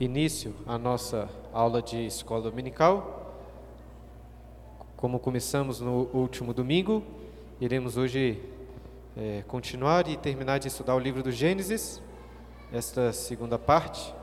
[0.00, 3.36] início à nossa aula de escola dominical.
[4.96, 7.04] Como começamos no último domingo,
[7.60, 8.42] iremos hoje
[9.14, 12.00] é, continuar e terminar de estudar o livro do Gênesis,
[12.72, 14.14] esta segunda parte.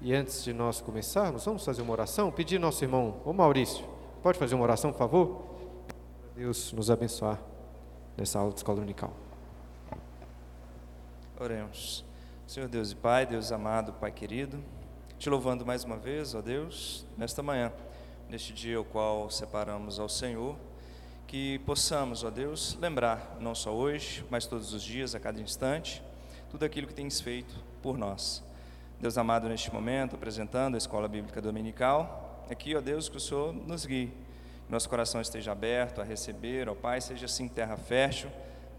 [0.00, 2.32] E antes de nós começarmos, vamos fazer uma oração?
[2.32, 3.84] Pedir nosso irmão, ô Maurício,
[4.22, 5.42] pode fazer uma oração, por favor?
[6.34, 7.38] Deus nos abençoar
[8.16, 9.12] nessa aula de escola dominical.
[11.38, 12.09] Oremos.
[12.50, 14.60] Senhor Deus e Pai, Deus amado, Pai querido,
[15.20, 17.72] te louvando mais uma vez, ó Deus, nesta manhã,
[18.28, 20.56] neste dia o qual separamos ao Senhor,
[21.28, 26.02] que possamos, ó Deus, lembrar, não só hoje, mas todos os dias, a cada instante,
[26.50, 28.42] tudo aquilo que tens feito por nós.
[28.98, 33.52] Deus amado, neste momento, apresentando a Escola Bíblica Dominical, aqui, ó Deus, que o Senhor
[33.52, 34.12] nos guie,
[34.68, 38.28] nosso coração esteja aberto a receber, ó Pai, seja assim terra fértil,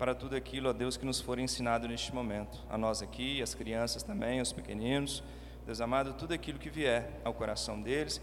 [0.01, 2.57] para tudo aquilo, ó Deus, que nos for ensinado neste momento.
[2.67, 5.23] A nós aqui, as crianças também, os pequeninos.
[5.63, 8.19] Deus amado, tudo aquilo que vier ao coração deles,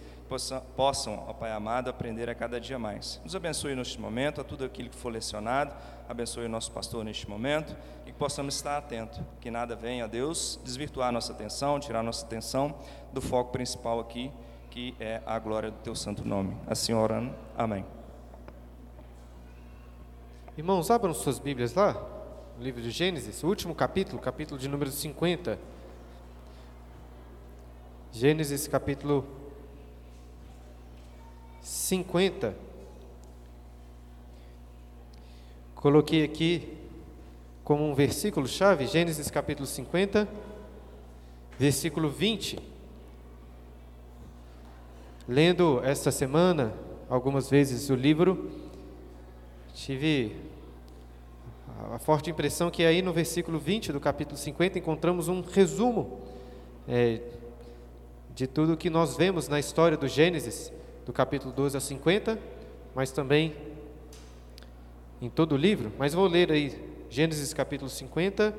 [0.75, 3.21] possam, ó Pai amado, aprender a cada dia mais.
[3.23, 5.73] Nos abençoe neste momento, a tudo aquilo que for lecionado,
[6.09, 10.09] abençoe o nosso pastor neste momento e que possamos estar atentos, que nada venha, ó
[10.09, 12.75] Deus, desvirtuar nossa atenção, tirar nossa atenção
[13.13, 14.33] do foco principal aqui,
[14.69, 16.57] que é a glória do Teu santo nome.
[16.67, 17.85] Assim orando, amém.
[20.59, 21.93] Irmãos, abram suas Bíblias lá,
[22.57, 25.57] no livro de Gênesis, o último capítulo, capítulo de número 50.
[28.11, 29.25] Gênesis capítulo
[31.63, 32.57] 50.
[35.77, 36.77] Coloquei aqui
[37.63, 40.27] como um versículo chave, Gênesis capítulo 50,
[41.57, 42.59] versículo 20.
[45.29, 46.75] Lendo esta semana
[47.09, 48.68] algumas vezes o livro,
[49.79, 50.35] tive
[51.93, 56.21] a forte impressão que aí no versículo 20 do capítulo 50 encontramos um resumo
[56.89, 57.21] é,
[58.35, 60.73] de tudo que nós vemos na história do Gênesis,
[61.07, 62.39] do capítulo 12 a 50,
[62.93, 63.55] mas também
[65.23, 65.93] em todo o livro.
[65.97, 68.55] Mas vou ler aí Gênesis capítulo 50,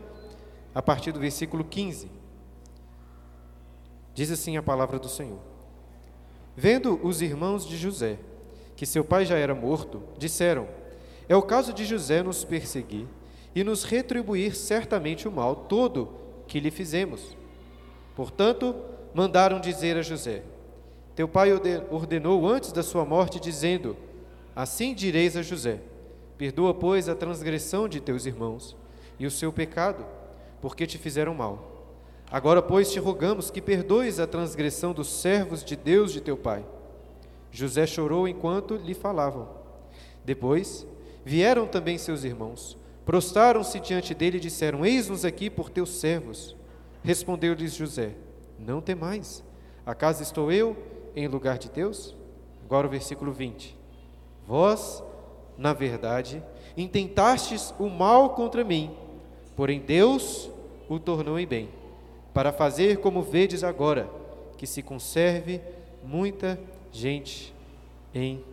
[0.74, 2.10] a partir do versículo 15.
[4.14, 5.40] Diz assim a palavra do Senhor:
[6.56, 8.18] Vendo os irmãos de José
[8.78, 10.80] que seu pai já era morto, disseram:
[11.30, 13.08] é o caso de José nos perseguir
[13.54, 16.10] e nos retribuir certamente o mal todo
[16.48, 17.38] que lhe fizemos.
[18.16, 18.76] Portanto,
[19.14, 20.42] mandaram dizer a José:
[21.16, 21.52] Teu pai
[21.92, 23.96] ordenou antes da sua morte, dizendo:
[24.56, 25.80] Assim direis a José:
[26.36, 28.76] Perdoa, pois, a transgressão de teus irmãos
[29.20, 30.04] e o seu pecado,
[30.60, 31.86] porque te fizeram mal.
[32.32, 36.66] Agora, pois, te rogamos que perdoes a transgressão dos servos de Deus de teu pai.
[37.52, 39.48] José chorou enquanto lhe falavam.
[40.24, 40.86] Depois,
[41.30, 42.76] Vieram também seus irmãos,
[43.06, 46.56] prostaram-se diante dele e disseram: Eis-nos aqui por teus servos.
[47.04, 48.16] Respondeu-lhes José:
[48.58, 49.44] Não temais,
[49.86, 50.76] acaso estou eu
[51.16, 52.16] em lugar de Deus?
[52.66, 53.78] Agora o versículo 20:
[54.48, 55.04] Vós,
[55.56, 56.44] na verdade,
[56.76, 58.90] intentastes o mal contra mim,
[59.56, 60.50] porém Deus
[60.90, 61.70] o tornou em bem,
[62.34, 64.10] para fazer como vedes agora,
[64.58, 65.62] que se conserve
[66.04, 66.60] muita
[66.92, 67.54] gente
[68.16, 68.44] em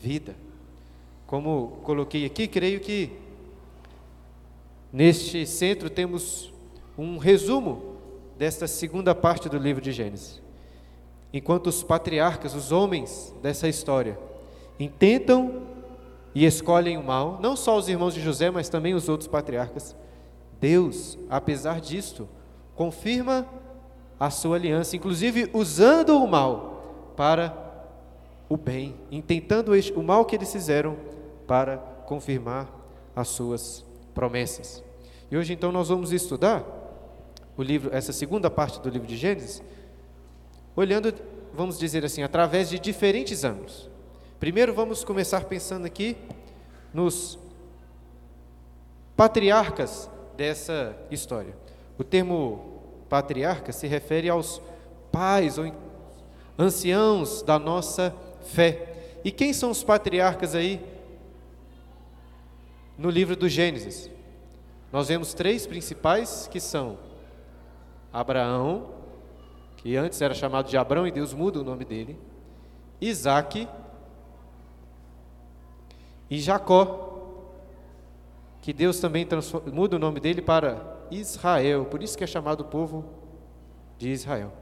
[0.00, 0.34] vida.
[1.26, 3.10] Como coloquei aqui, creio que
[4.92, 6.52] neste centro temos
[6.96, 7.96] um resumo
[8.38, 10.42] desta segunda parte do livro de Gênesis.
[11.32, 14.18] Enquanto os patriarcas, os homens dessa história,
[14.78, 15.62] intentam
[16.34, 19.96] e escolhem o mal, não só os irmãos de José, mas também os outros patriarcas,
[20.60, 22.28] Deus, apesar disto,
[22.74, 23.46] confirma
[24.18, 27.63] a sua aliança, inclusive usando o mal para
[28.48, 30.96] o bem, intentando o mal que eles fizeram
[31.46, 32.70] para confirmar
[33.14, 33.84] as suas
[34.14, 34.82] promessas.
[35.30, 36.64] E hoje então nós vamos estudar
[37.56, 39.62] o livro, essa segunda parte do livro de Gênesis,
[40.76, 41.14] olhando,
[41.52, 43.88] vamos dizer assim, através de diferentes ângulos.
[44.40, 46.16] Primeiro vamos começar pensando aqui
[46.92, 47.38] nos
[49.16, 51.56] patriarcas dessa história.
[51.96, 54.60] O termo patriarca se refere aos
[55.12, 55.72] pais ou
[56.58, 58.14] anciãos da nossa
[58.44, 59.20] fé.
[59.24, 60.80] E quem são os patriarcas aí
[62.96, 64.10] no livro do Gênesis.
[64.92, 66.98] Nós vemos três principais que são
[68.12, 68.94] Abraão,
[69.76, 72.18] que antes era chamado de Abrão e Deus muda o nome dele,
[73.00, 73.68] Isaac
[76.30, 77.10] e Jacó,
[78.62, 79.26] que Deus também
[79.72, 83.04] muda o nome dele para Israel, por isso que é chamado povo
[83.98, 84.52] de Israel.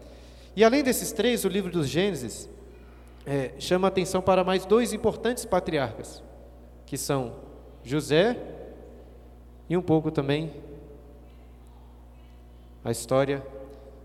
[0.57, 2.49] E além desses três, o livro dos Gênesis
[3.27, 6.23] é, chama atenção para mais dois importantes patriarcas,
[6.87, 7.35] que são
[7.85, 8.37] José
[9.69, 10.53] e um pouco também
[12.85, 13.45] a história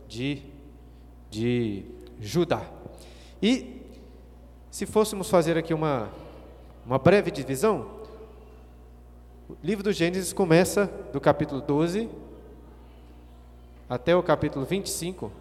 [0.08, 0.58] de
[1.30, 1.84] de
[2.20, 2.66] Judá.
[3.42, 3.82] E
[4.72, 6.10] se fôssemos fazer aqui uma,
[6.86, 7.88] uma breve divisão,
[9.50, 12.10] o livro do Gênesis começa do capítulo 12
[13.90, 15.32] até o capítulo 25,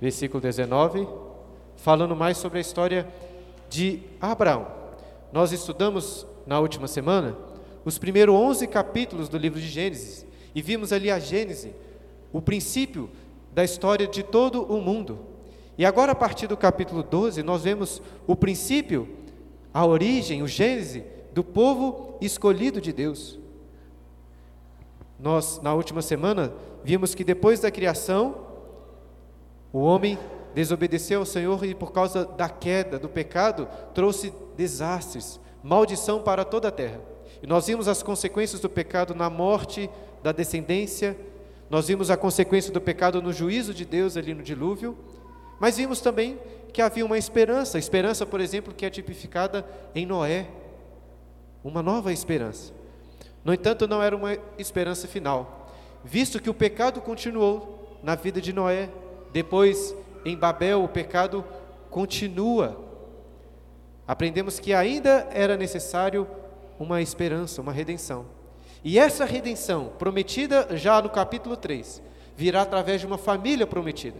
[0.00, 1.06] versículo 19,
[1.76, 3.06] falando mais sobre a história
[3.68, 4.66] de Abraão.
[5.32, 7.36] Nós estudamos na última semana
[7.84, 11.72] os primeiros 11 capítulos do livro de Gênesis e vimos ali a Gênese,
[12.32, 13.10] o princípio
[13.52, 15.18] da história de todo o mundo.
[15.78, 19.08] E agora, a partir do capítulo 12, nós vemos o princípio,
[19.72, 23.38] a origem, o Gênese do povo escolhido de Deus.
[25.18, 26.52] Nós, na última semana,
[26.82, 28.46] vimos que depois da criação,
[29.72, 30.18] o homem
[30.56, 36.68] desobedeceu ao Senhor e, por causa da queda, do pecado, trouxe desastres, maldição para toda
[36.68, 36.98] a terra.
[37.42, 39.90] E nós vimos as consequências do pecado na morte
[40.22, 41.14] da descendência,
[41.68, 44.96] nós vimos a consequência do pecado no juízo de Deus ali no dilúvio,
[45.60, 46.38] mas vimos também
[46.72, 49.62] que havia uma esperança, esperança, por exemplo, que é tipificada
[49.94, 50.48] em Noé,
[51.62, 52.72] uma nova esperança.
[53.44, 55.70] No entanto, não era uma esperança final,
[56.02, 58.88] visto que o pecado continuou na vida de Noé,
[59.34, 59.94] depois
[60.26, 61.44] em Babel o pecado
[61.88, 62.84] continua.
[64.08, 66.26] Aprendemos que ainda era necessário
[66.78, 68.26] uma esperança, uma redenção.
[68.82, 72.02] E essa redenção, prometida já no capítulo 3,
[72.36, 74.18] virá através de uma família prometida.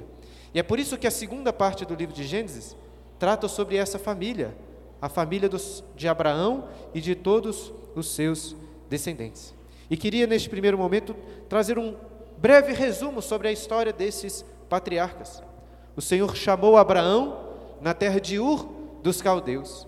[0.54, 2.76] E é por isso que a segunda parte do livro de Gênesis
[3.18, 4.56] trata sobre essa família,
[5.02, 8.56] a família dos, de Abraão e de todos os seus
[8.88, 9.52] descendentes.
[9.90, 11.16] E queria, neste primeiro momento,
[11.48, 11.96] trazer um
[12.38, 15.42] breve resumo sobre a história desses patriarcas.
[15.96, 17.38] O Senhor chamou Abraão
[17.80, 18.68] na terra de Ur
[19.02, 19.86] dos caldeus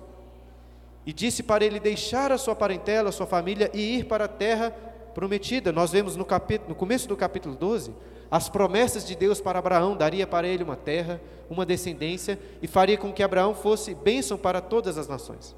[1.04, 4.28] e disse para ele deixar a sua parentela, a sua família e ir para a
[4.28, 4.70] terra
[5.14, 5.72] prometida.
[5.72, 7.94] Nós vemos no, capítulo, no começo do capítulo 12
[8.30, 12.96] as promessas de Deus para Abraão: daria para ele uma terra, uma descendência e faria
[12.96, 15.56] com que Abraão fosse bênção para todas as nações.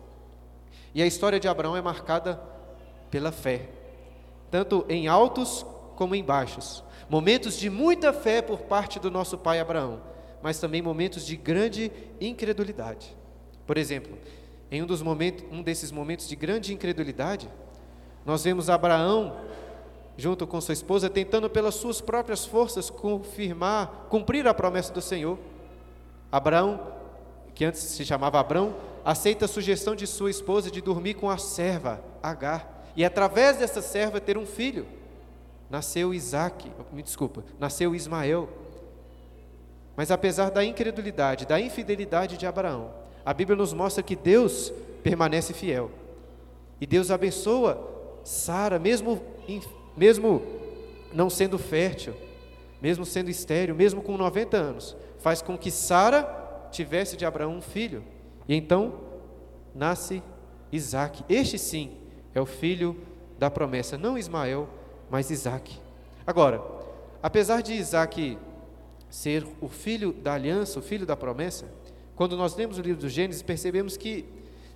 [0.95, 2.41] E a história de Abraão é marcada
[3.11, 3.69] pela fé,
[4.51, 5.67] tanto em altos
[5.97, 6.83] como em baixos.
[7.09, 10.01] Momentos de muita fé por parte do nosso pai Abraão,
[10.43, 11.91] mas também momentos de grande
[12.21, 13.17] incredulidade.
[13.67, 14.17] Por exemplo,
[14.71, 17.49] em um, dos momentos, um desses momentos de grande incredulidade,
[18.25, 19.37] nós vemos Abraão,
[20.17, 25.39] junto com sua esposa, tentando pelas suas próprias forças confirmar, cumprir a promessa do Senhor.
[26.31, 26.95] Abraão,
[27.55, 31.39] que antes se chamava Abrão, aceita a sugestão de sua esposa de dormir com a
[31.39, 34.87] serva, Agar, e através dessa serva ter um filho.
[35.69, 38.49] Nasceu Isaac, me desculpa, nasceu Ismael.
[40.01, 42.91] Mas apesar da incredulidade, da infidelidade de Abraão,
[43.23, 45.91] a Bíblia nos mostra que Deus permanece fiel.
[46.81, 47.87] E Deus abençoa
[48.25, 49.21] Sara, mesmo,
[49.95, 50.41] mesmo
[51.13, 52.15] não sendo fértil,
[52.81, 56.23] mesmo sendo estéril, mesmo com 90 anos, faz com que Sara
[56.73, 58.03] tivesse de Abraão um filho.
[58.49, 58.95] E então
[59.75, 60.23] nasce
[60.73, 61.23] Isaac.
[61.29, 61.99] Este sim
[62.35, 62.97] é o filho
[63.39, 64.67] da promessa, não Ismael,
[65.11, 65.79] mas Isaac.
[66.27, 66.63] Agora,
[67.23, 68.39] apesar de Isaac
[69.11, 71.67] ser o filho da aliança, o filho da promessa,
[72.15, 74.25] quando nós lemos o livro do Gênesis, percebemos que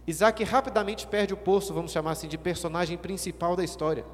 [0.07, 4.05] Isaac rapidamente perde o posto, vamos chamar assim, de personagem principal da história.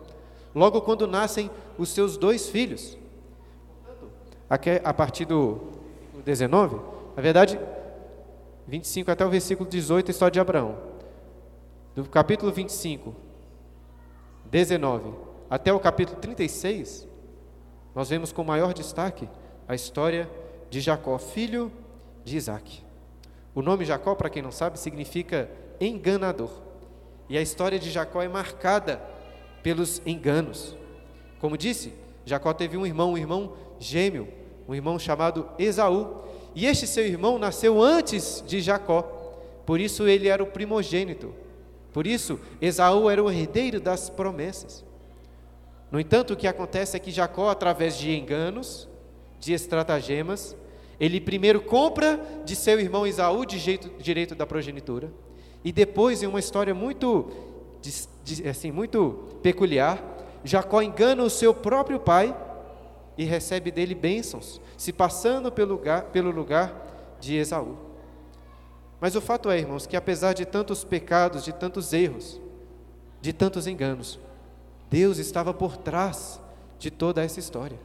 [0.55, 2.99] Logo quando nascem os seus dois filhos.
[4.85, 5.61] a partir do
[6.25, 6.77] 19,
[7.17, 7.59] na verdade,
[8.67, 10.77] 25 até o versículo 18, a história de Abraão.
[11.95, 13.15] Do capítulo 25,
[14.47, 15.12] 19
[15.49, 17.09] até o capítulo 36,
[17.95, 19.29] nós vemos com maior destaque
[19.71, 20.29] a história
[20.69, 21.71] de Jacó, filho
[22.25, 22.83] de Isaac.
[23.55, 25.49] O nome Jacó, para quem não sabe, significa
[25.81, 26.50] enganador.
[27.29, 29.00] E a história de Jacó é marcada
[29.62, 30.77] pelos enganos.
[31.39, 31.93] Como disse,
[32.25, 34.27] Jacó teve um irmão, um irmão gêmeo,
[34.67, 36.21] um irmão chamado Esaú.
[36.53, 39.03] E este seu irmão nasceu antes de Jacó,
[39.65, 41.33] por isso ele era o primogênito.
[41.93, 44.85] Por isso, Esaú era o herdeiro das promessas.
[45.93, 48.90] No entanto, o que acontece é que Jacó, através de enganos,
[49.41, 50.55] de estratagemas,
[51.01, 55.11] ele primeiro compra de seu irmão Isaú de jeito, direito da progenitura,
[55.65, 57.31] e depois, em uma história muito,
[58.49, 60.03] assim, muito peculiar,
[60.45, 62.37] Jacó engana o seu próprio pai
[63.17, 67.77] e recebe dele bênçãos, se passando pelo lugar, pelo lugar de Esaú.
[69.01, 72.41] Mas o fato é, irmãos, que apesar de tantos pecados, de tantos erros,
[73.21, 74.19] de tantos enganos,
[74.91, 76.41] Deus estava por trás
[76.79, 77.79] de toda essa história.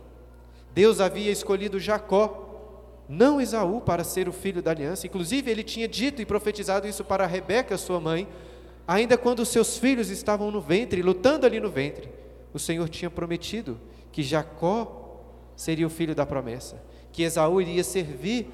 [0.75, 2.41] Deus havia escolhido Jacó
[3.07, 5.07] não Esaú para ser o filho da aliança.
[5.07, 8.27] Inclusive, ele tinha dito e profetizado isso para Rebeca, sua mãe,
[8.85, 12.09] ainda quando seus filhos estavam no ventre, lutando ali no ventre.
[12.53, 13.79] O Senhor tinha prometido
[14.11, 15.21] que Jacó
[15.55, 18.49] seria o filho da promessa, que Esaú iria servir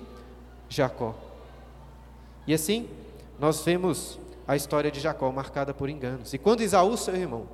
[0.70, 1.16] Jacó.
[2.46, 2.88] E assim,
[3.40, 6.36] nós vemos a história de Jacó marcada por enganos.
[6.36, 7.48] E quando Esaú, seu irmão,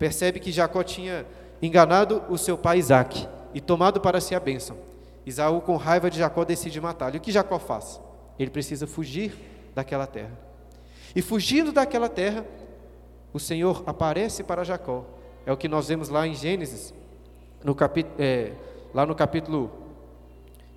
[0.00, 1.24] percebe que Jacó tinha
[1.62, 4.76] enganado o seu pai Isaac e tomado para si a bênção,
[5.26, 7.16] Esaú, com raiva de Jacó, decide matá-lo.
[7.16, 8.00] E o que Jacó faz?
[8.38, 9.34] Ele precisa fugir
[9.74, 10.32] daquela terra.
[11.14, 12.46] E fugindo daquela terra,
[13.32, 15.04] o Senhor aparece para Jacó.
[15.44, 16.94] É o que nós vemos lá em Gênesis,
[17.62, 17.76] no
[18.18, 18.52] é,
[18.94, 19.70] lá no capítulo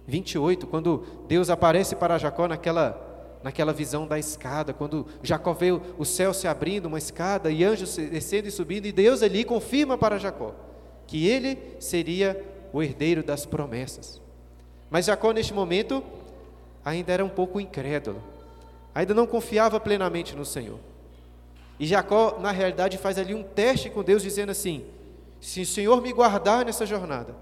[0.08, 6.04] 28, quando Deus aparece para Jacó naquela, naquela visão da escada, quando Jacó vê o
[6.04, 10.18] céu se abrindo, uma escada, e anjos descendo e subindo, e Deus ali confirma para
[10.18, 10.54] Jacó
[11.12, 12.42] que ele seria
[12.74, 14.22] o herdeiro das promessas.
[14.90, 16.04] Mas Jacó, neste momento,
[16.84, 18.22] ainda era um pouco incrédulo,
[18.94, 20.80] ainda não confiava plenamente no Senhor.
[21.80, 24.86] E Jacó, na realidade, faz ali um teste com Deus, dizendo assim:
[25.40, 27.36] se o Senhor me guardar nessa jornada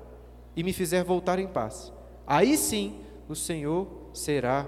[0.56, 1.92] e me fizer voltar em paz,
[2.26, 4.66] aí sim o Senhor será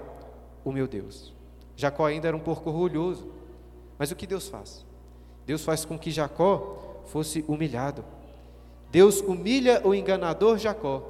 [0.64, 1.32] o meu Deus.
[1.74, 3.32] Jacó ainda era um pouco orgulhoso,
[3.98, 4.84] mas o que Deus faz?
[5.46, 8.04] Deus faz com que Jacó fosse humilhado.
[8.92, 11.02] Deus humilha o enganador Jacó,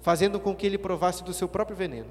[0.00, 2.08] fazendo com que ele provasse do seu próprio veneno.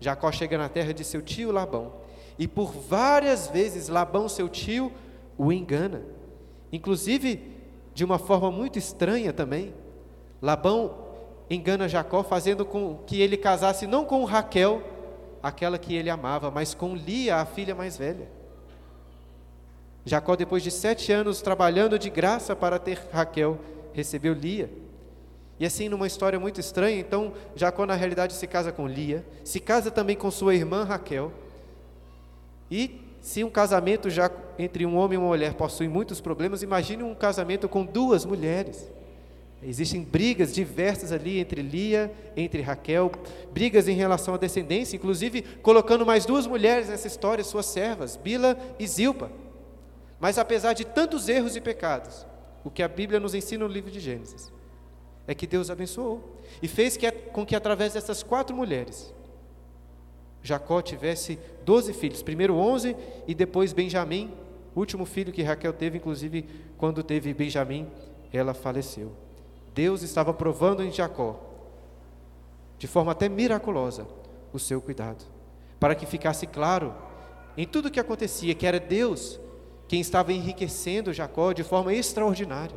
[0.00, 1.92] Jacó chega na terra de seu tio Labão,
[2.36, 4.90] e por várias vezes Labão, seu tio,
[5.38, 6.02] o engana.
[6.72, 7.48] Inclusive,
[7.94, 9.72] de uma forma muito estranha também.
[10.42, 10.98] Labão
[11.48, 14.82] engana Jacó, fazendo com que ele casasse não com Raquel,
[15.40, 18.28] aquela que ele amava, mas com Lia, a filha mais velha.
[20.04, 23.60] Jacó, depois de sete anos trabalhando de graça para ter Raquel,
[23.94, 24.70] recebeu Lia.
[25.58, 29.60] E assim, numa história muito estranha, então Jacó na realidade se casa com Lia, se
[29.60, 31.32] casa também com sua irmã Raquel,
[32.70, 37.02] e se um casamento já entre um homem e uma mulher possui muitos problemas, imagine
[37.02, 38.86] um casamento com duas mulheres.
[39.62, 43.10] Existem brigas diversas ali entre Lia, entre Raquel,
[43.50, 48.58] brigas em relação à descendência, inclusive colocando mais duas mulheres nessa história, suas servas, Bila
[48.78, 49.30] e Zilpa.
[50.20, 52.26] Mas apesar de tantos erros e pecados,
[52.64, 54.52] o que a Bíblia nos ensina no livro de Gênesis
[55.26, 59.14] é que Deus abençoou e fez que, com que através dessas quatro mulheres
[60.42, 62.94] Jacó tivesse doze filhos, primeiro onze
[63.26, 64.30] e depois Benjamim,
[64.76, 67.88] último filho que Raquel teve, inclusive quando teve Benjamim,
[68.30, 69.12] ela faleceu.
[69.74, 71.40] Deus estava provando em Jacó,
[72.78, 74.06] de forma até miraculosa,
[74.52, 75.24] o seu cuidado,
[75.80, 76.94] para que ficasse claro
[77.56, 79.40] em tudo o que acontecia que era Deus
[79.88, 82.76] quem estava enriquecendo Jacó de forma extraordinária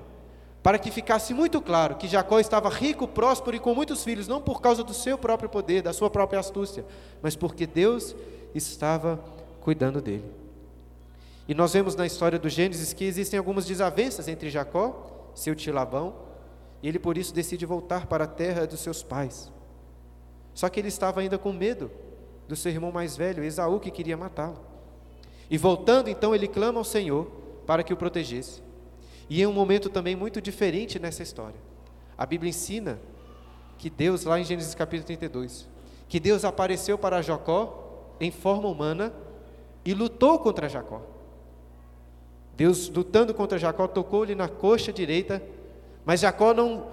[0.67, 4.41] para que ficasse muito claro que Jacó estava rico, próspero e com muitos filhos, não
[4.41, 6.85] por causa do seu próprio poder, da sua própria astúcia,
[7.21, 8.13] mas porque Deus
[8.53, 9.23] estava
[9.61, 10.29] cuidando dele.
[11.47, 15.73] E nós vemos na história do Gênesis que existem algumas desavenças entre Jacó, seu tio
[15.73, 16.13] Labão,
[16.83, 19.49] e ele por isso decide voltar para a terra dos seus pais.
[20.53, 21.89] Só que ele estava ainda com medo
[22.45, 24.59] do seu irmão mais velho, Esaú, que queria matá-lo.
[25.49, 27.27] E voltando, então, ele clama ao Senhor
[27.65, 28.61] para que o protegesse.
[29.29, 31.59] E em um momento também muito diferente nessa história.
[32.17, 32.99] A Bíblia ensina
[33.77, 35.67] que Deus, lá em Gênesis capítulo 32,
[36.07, 39.13] que Deus apareceu para Jacó em forma humana
[39.85, 41.01] e lutou contra Jacó.
[42.55, 45.43] Deus, lutando contra Jacó, tocou-lhe na coxa direita,
[46.03, 46.87] mas Jacó não,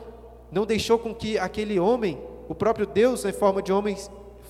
[0.53, 3.97] não deixou com que aquele homem, o próprio Deus, em forma de homem,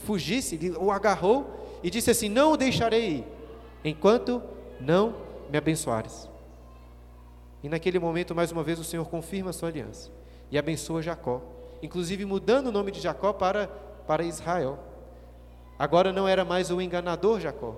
[0.04, 1.46] fugisse, o agarrou
[1.82, 3.24] e disse assim: Não o deixarei ir,
[3.84, 4.42] enquanto
[4.80, 5.14] não
[5.50, 6.28] me abençoares.
[7.62, 10.10] E naquele momento, mais uma vez, o Senhor confirma a sua aliança
[10.50, 11.42] e abençoa Jacó,
[11.82, 13.68] inclusive mudando o nome de Jacó para,
[14.06, 14.78] para Israel.
[15.78, 17.76] Agora não era mais o enganador Jacó,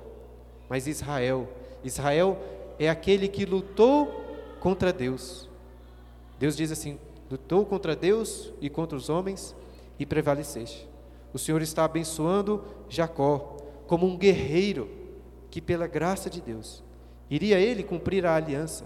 [0.69, 1.49] mas Israel.
[1.83, 2.39] Israel
[2.79, 4.25] é aquele que lutou
[4.61, 5.49] contra Deus.
[6.39, 6.99] Deus diz assim:
[7.31, 9.55] lutou contra Deus e contra os homens
[9.99, 10.89] e prevaleceste.
[11.33, 14.91] O Senhor está abençoando Jacó como um guerreiro
[15.57, 16.85] que, pela graça de Deus,
[17.31, 18.85] iria ele cumprir a aliança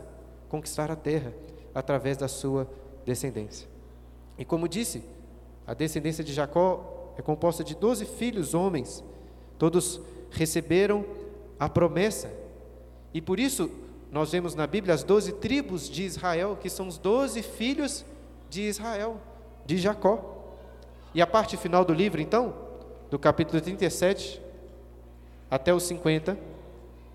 [0.49, 1.35] conquistar a terra
[1.75, 2.71] através da sua
[3.05, 3.69] descendência.
[4.39, 5.03] E como disse,
[5.67, 9.03] a descendência de Jacó é composta de doze filhos homens,
[9.59, 10.01] todos
[10.31, 11.05] receberam
[11.59, 12.33] a promessa.
[13.13, 13.69] E por isso
[14.13, 18.05] nós vemos na Bíblia as doze tribos de Israel, que são os doze filhos
[18.49, 19.21] de Israel,
[19.67, 20.55] de Jacó.
[21.13, 22.55] E a parte final do livro, então,
[23.11, 24.41] do capítulo 37
[25.51, 26.50] até os 50,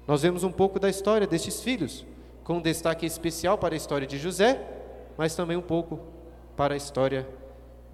[0.07, 2.05] nós vemos um pouco da história destes filhos
[2.43, 4.61] com destaque especial para a história de José,
[5.17, 5.99] mas também um pouco
[6.55, 7.27] para a história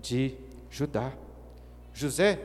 [0.02, 0.36] de
[0.70, 1.14] Judá.
[1.94, 2.38] José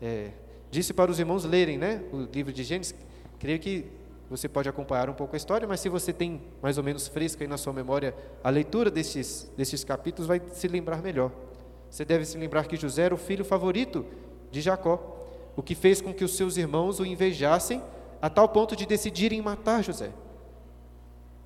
[0.00, 0.30] é,
[0.70, 2.94] disse para os irmãos lerem né, o livro de Gênesis,
[3.38, 3.86] creio que
[4.28, 7.44] você pode acompanhar um pouco a história, mas se você tem mais ou menos fresca
[7.44, 8.14] aí na sua memória
[8.44, 11.30] a leitura desses, desses capítulos, vai se lembrar melhor.
[11.88, 14.04] você deve se lembrar que José era o filho favorito
[14.50, 15.16] de Jacó,
[15.56, 17.82] o que fez com que os seus irmãos o invejassem
[18.26, 20.10] a tal ponto de decidirem matar José.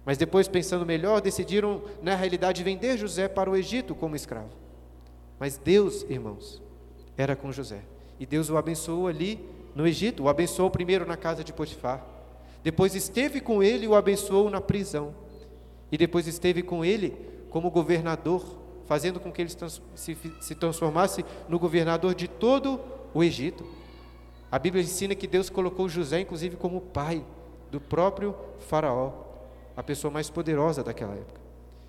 [0.02, 4.48] Mas depois, pensando melhor, decidiram, na realidade, vender José para o Egito como escravo.
[5.38, 6.62] Mas Deus, irmãos,
[7.18, 7.82] era com José.
[8.18, 12.02] E Deus o abençoou ali no Egito, o abençoou primeiro na casa de Potifar.
[12.64, 15.14] Depois esteve com ele e o abençoou na prisão.
[15.92, 17.14] E depois esteve com ele
[17.50, 18.42] como governador,
[18.86, 19.50] fazendo com que ele
[19.94, 22.80] se, se transformasse no governador de todo
[23.12, 23.79] o Egito.
[24.50, 27.24] A Bíblia ensina que Deus colocou José, inclusive, como pai
[27.70, 29.12] do próprio Faraó,
[29.76, 31.40] a pessoa mais poderosa daquela época.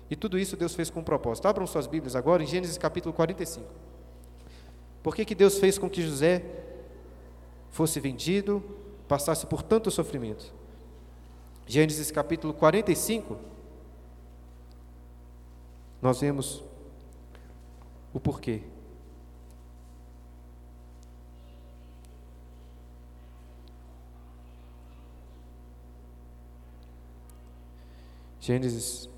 [0.08, 1.48] E tudo isso Deus fez com um propósito.
[1.48, 3.66] Abram suas Bíblias agora em Gênesis capítulo 45.
[5.02, 6.44] Por que, que Deus fez com que José
[7.70, 8.62] fosse vendido,
[9.08, 10.52] passasse por tanto sofrimento?
[11.66, 13.38] Gênesis capítulo 45,
[16.00, 16.62] nós vemos
[18.12, 18.62] o porquê.
[28.44, 29.08] Gênesis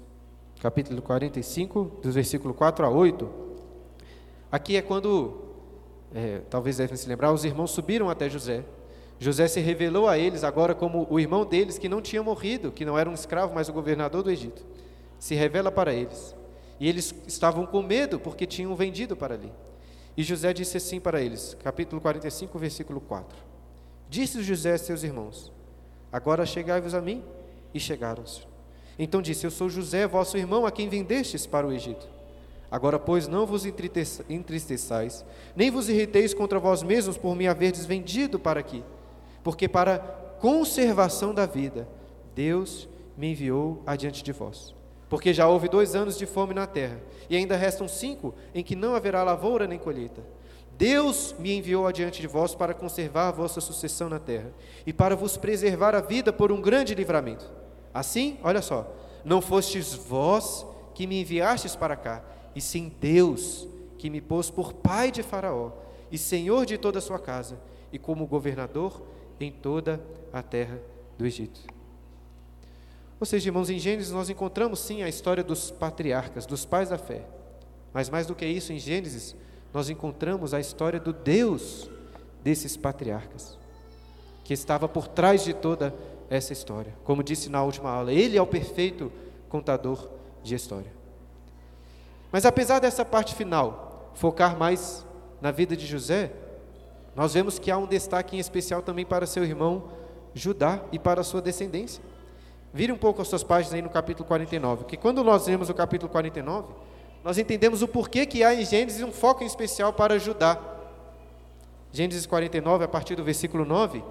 [0.60, 3.26] capítulo 45, dos versículos 4 a 8.
[4.52, 5.40] Aqui é quando,
[6.14, 8.66] é, talvez devem se lembrar, os irmãos subiram até José.
[9.18, 12.84] José se revelou a eles agora como o irmão deles que não tinha morrido, que
[12.84, 14.62] não era um escravo, mas o governador do Egito.
[15.18, 16.36] Se revela para eles.
[16.78, 19.50] E eles estavam com medo porque tinham vendido para ali.
[20.18, 23.38] E José disse assim para eles, capítulo 45, versículo 4.
[24.06, 25.50] Disse José a seus irmãos:
[26.12, 27.24] Agora chegai-vos a mim.
[27.72, 28.53] E chegaram-se.
[28.98, 32.08] Então disse: Eu sou José, vosso irmão, a quem vendestes para o Egito.
[32.70, 35.24] Agora, pois, não vos entristeçais,
[35.54, 38.82] nem vos irriteis contra vós mesmos por me haverdes vendido para aqui,
[39.44, 39.98] porque para
[40.40, 41.88] conservação da vida
[42.34, 44.74] Deus me enviou adiante de vós.
[45.08, 48.74] Porque já houve dois anos de fome na terra, e ainda restam cinco em que
[48.74, 50.22] não haverá lavoura nem colheita.
[50.76, 54.52] Deus me enviou adiante de vós para conservar a vossa sucessão na terra,
[54.84, 57.48] e para vos preservar a vida por um grande livramento.
[57.94, 58.92] Assim, olha só,
[59.24, 64.72] não fostes vós que me enviastes para cá, e sim Deus que me pôs por
[64.72, 65.70] pai de Faraó
[66.10, 67.58] e senhor de toda a sua casa,
[67.92, 69.00] e como governador
[69.40, 70.00] em toda
[70.32, 70.80] a terra
[71.16, 71.60] do Egito.
[73.18, 76.98] Ou seja, irmãos, em Gênesis nós encontramos sim a história dos patriarcas, dos pais da
[76.98, 77.24] fé.
[77.92, 79.34] Mas mais do que isso, em Gênesis,
[79.72, 81.88] nós encontramos a história do Deus
[82.42, 83.56] desses patriarcas,
[84.44, 85.94] que estava por trás de toda
[86.34, 86.94] essa história.
[87.04, 89.10] Como disse na última aula, ele é o perfeito
[89.48, 90.08] contador
[90.42, 90.92] de história.
[92.32, 95.06] Mas apesar dessa parte final focar mais
[95.40, 96.32] na vida de José,
[97.14, 99.88] nós vemos que há um destaque em especial também para seu irmão
[100.34, 102.02] Judá e para sua descendência.
[102.72, 105.74] Vire um pouco as suas páginas aí no capítulo 49, que quando nós lemos o
[105.74, 106.74] capítulo 49,
[107.22, 110.58] nós entendemos o porquê que há em Gênesis um foco em especial para Judá.
[111.92, 114.02] Gênesis 49, a partir do versículo 9,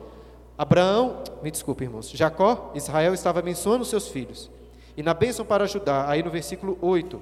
[0.58, 4.52] Abraão, me desculpe, irmãos, Jacó, Israel estava abençoando seus filhos.
[4.96, 7.20] E na bênção para Judá, aí no versículo 8,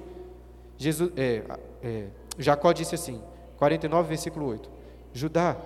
[0.76, 1.42] Jesus, é,
[1.82, 2.06] é,
[2.38, 3.20] Jacó disse assim,
[3.56, 4.68] 49, versículo 8:
[5.14, 5.56] Judá,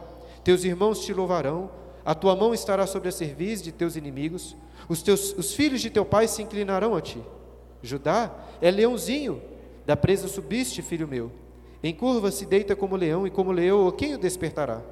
[0.44, 1.70] teus irmãos te louvarão,
[2.04, 4.56] a tua mão estará sobre a cerviz de teus inimigos,
[4.88, 7.20] os, teus, os filhos de teu pai se inclinarão a ti.
[7.82, 9.42] Judá é leãozinho,
[9.84, 11.32] da presa subiste, filho meu.
[11.82, 14.82] Em curva se deita como leão, e como leão, quem o despertará?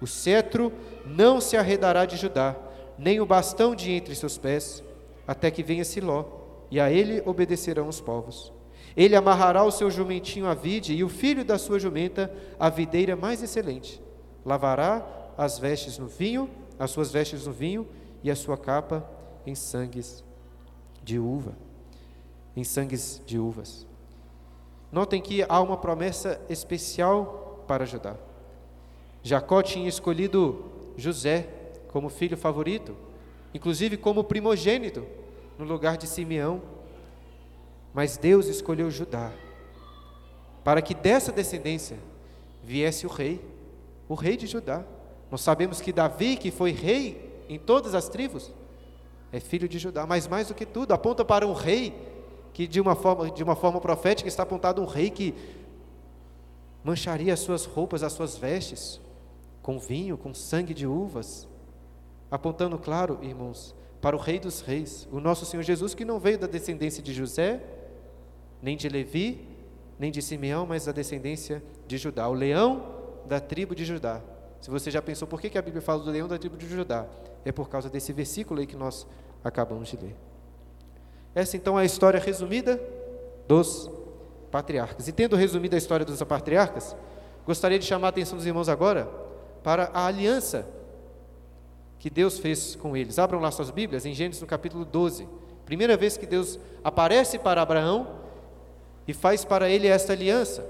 [0.00, 0.72] O cetro
[1.10, 2.56] não se arredará de Judá,
[2.96, 4.82] nem o bastão de entre seus pés,
[5.26, 6.24] até que venha Siló,
[6.70, 8.52] e a ele obedecerão os povos.
[8.96, 13.16] Ele amarrará o seu jumentinho à vide, e o filho da sua jumenta à videira
[13.16, 14.00] mais excelente.
[14.44, 15.04] Lavará
[15.36, 17.86] as vestes no vinho, as suas vestes no vinho,
[18.22, 19.08] e a sua capa
[19.46, 20.24] em sangues
[21.02, 21.54] de uva,
[22.56, 23.86] em sangues de uvas.
[24.92, 28.16] Notem que há uma promessa especial para Judá.
[29.22, 30.64] Jacó tinha escolhido
[31.00, 31.48] José
[31.88, 32.96] como filho favorito,
[33.52, 35.06] inclusive como primogênito,
[35.58, 36.62] no lugar de Simeão.
[37.92, 39.32] Mas Deus escolheu Judá,
[40.62, 41.98] para que dessa descendência
[42.62, 43.40] viesse o rei,
[44.08, 44.84] o rei de Judá.
[45.30, 48.52] Nós sabemos que Davi, que foi rei em todas as tribos,
[49.32, 51.94] é filho de Judá, mas mais do que tudo, aponta para um rei
[52.52, 55.34] que de uma forma, de uma forma profética está apontado um rei que
[56.82, 59.00] mancharia as suas roupas, as suas vestes,
[59.70, 61.46] com vinho, com sangue de uvas,
[62.28, 66.36] apontando, claro, irmãos, para o Rei dos Reis, o nosso Senhor Jesus, que não veio
[66.36, 67.62] da descendência de José,
[68.60, 69.46] nem de Levi,
[69.96, 72.82] nem de Simeão, mas da descendência de Judá, o leão
[73.26, 74.20] da tribo de Judá.
[74.60, 77.06] Se você já pensou por que a Bíblia fala do leão da tribo de Judá,
[77.44, 79.06] é por causa desse versículo aí que nós
[79.44, 80.16] acabamos de ler.
[81.32, 82.82] Essa então é a história resumida
[83.46, 83.88] dos
[84.50, 85.06] patriarcas.
[85.06, 86.96] E tendo resumido a história dos patriarcas,
[87.46, 89.29] gostaria de chamar a atenção dos irmãos agora
[89.62, 90.66] para a aliança
[91.98, 93.18] que Deus fez com eles.
[93.18, 95.28] Abram lá suas Bíblias em Gênesis no capítulo 12.
[95.66, 98.20] Primeira vez que Deus aparece para Abraão
[99.06, 100.66] e faz para ele esta aliança.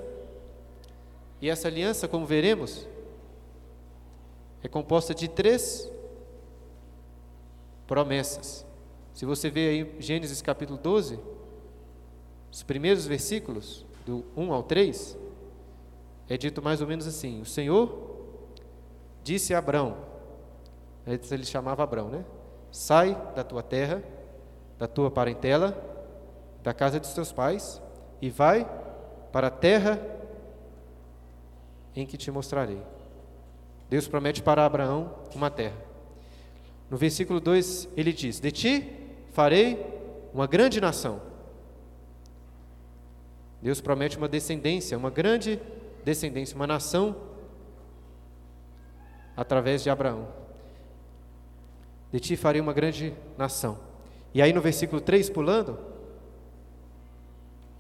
[1.41, 2.87] E essa aliança, como veremos,
[4.63, 5.91] é composta de três
[7.87, 8.67] promessas.
[9.15, 11.19] Se você vê aí Gênesis capítulo 12,
[12.51, 15.17] os primeiros versículos, do 1 ao 3,
[16.29, 18.10] é dito mais ou menos assim: O Senhor
[19.23, 19.97] disse a Abraão,
[21.07, 22.25] antes ele chamava Abraão, né?
[22.71, 24.03] Sai da tua terra,
[24.79, 25.77] da tua parentela,
[26.63, 27.81] da casa dos teus pais,
[28.21, 28.69] e vai
[29.33, 30.01] para a terra
[31.95, 32.81] em que te mostrarei.
[33.89, 35.77] Deus promete para Abraão uma terra.
[36.89, 38.97] No versículo 2 ele diz: De ti
[39.33, 39.85] farei
[40.33, 41.31] uma grande nação
[43.63, 45.61] Deus promete uma descendência, uma grande
[46.05, 47.15] descendência, uma nação
[49.41, 50.29] através de Abraão.
[52.13, 53.79] De ti farei uma grande nação.
[54.35, 55.79] E aí no versículo 3, pulando,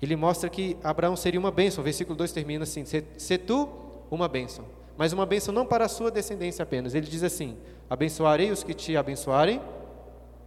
[0.00, 1.82] ele mostra que Abraão seria uma bênção.
[1.82, 3.68] O versículo 2 termina assim: Se tu
[4.10, 4.64] uma bênção.
[4.96, 6.94] Mas uma bênção não para a sua descendência apenas.
[6.94, 7.58] Ele diz assim:
[7.90, 9.60] Abençoarei os que te abençoarem.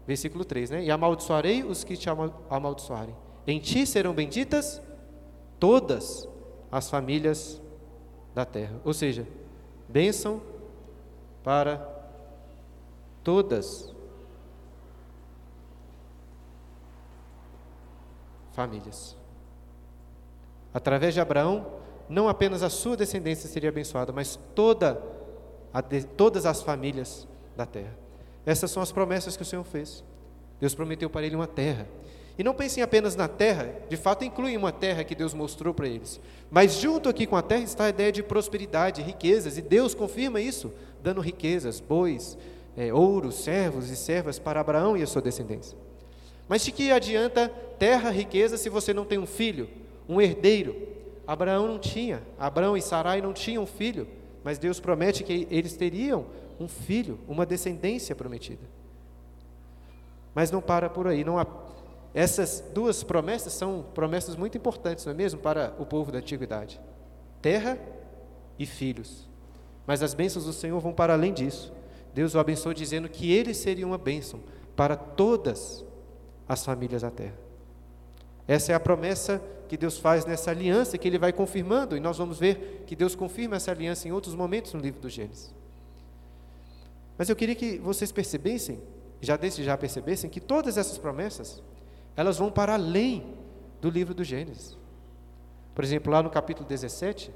[0.07, 0.83] Versículo 3, né?
[0.83, 2.09] E amaldiçoarei os que te
[2.49, 3.15] amaldiçoarem.
[3.45, 4.81] Em ti serão benditas
[5.59, 6.27] todas
[6.71, 7.61] as famílias
[8.33, 8.81] da terra.
[8.83, 9.27] Ou seja,
[9.87, 10.41] bênção
[11.43, 11.85] para
[13.23, 13.93] todas
[18.53, 19.17] famílias.
[20.73, 21.65] Através de Abraão,
[22.07, 25.01] não apenas a sua descendência seria abençoada, mas toda
[25.81, 27.95] de, todas as famílias da terra.
[28.45, 30.03] Essas são as promessas que o Senhor fez.
[30.59, 31.87] Deus prometeu para ele uma terra.
[32.37, 35.87] E não pensem apenas na terra, de fato inclui uma terra que Deus mostrou para
[35.87, 36.19] eles.
[36.49, 40.41] Mas junto aqui com a terra está a ideia de prosperidade, riquezas, e Deus confirma
[40.41, 42.37] isso, dando riquezas, bois,
[42.75, 45.77] é, ouro, servos e servas para Abraão e a sua descendência.
[46.47, 49.69] Mas de que adianta terra, riqueza, se você não tem um filho,
[50.09, 50.75] um herdeiro?
[51.25, 54.07] Abraão não tinha, Abraão e Sarai não tinham filho,
[54.43, 56.25] mas Deus promete que eles teriam
[56.59, 58.63] um filho, uma descendência prometida.
[60.35, 61.39] Mas não para por aí, não,
[62.13, 66.79] essas duas promessas são promessas muito importantes, não é mesmo, para o povo da antiguidade:
[67.41, 67.77] terra
[68.57, 69.27] e filhos.
[69.87, 71.73] Mas as bênçãos do Senhor vão para além disso.
[72.13, 74.39] Deus o abençoou dizendo que ele seria uma bênção
[74.75, 75.83] para todas
[76.47, 77.37] as famílias da terra.
[78.47, 82.17] Essa é a promessa que Deus faz nessa aliança que ele vai confirmando, e nós
[82.17, 85.53] vamos ver que Deus confirma essa aliança em outros momentos no livro do Gênesis.
[87.17, 88.79] Mas eu queria que vocês percebessem,
[89.21, 91.63] já desde já percebessem, que todas essas promessas
[92.15, 93.35] elas vão para além
[93.81, 94.77] do livro do Gênesis.
[95.73, 97.31] Por exemplo, lá no capítulo 17,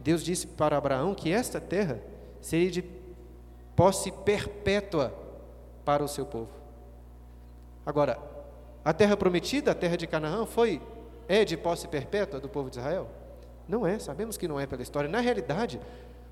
[0.00, 2.00] Deus disse para Abraão que esta terra
[2.40, 2.84] seria de
[3.74, 5.12] posse perpétua
[5.84, 6.50] para o seu povo.
[7.84, 8.18] Agora,
[8.84, 10.80] a terra prometida, a terra de Canaã, foi
[11.28, 13.08] é de posse perpétua do povo de Israel?
[13.68, 15.08] Não é, sabemos que não é pela história.
[15.08, 15.80] Na realidade,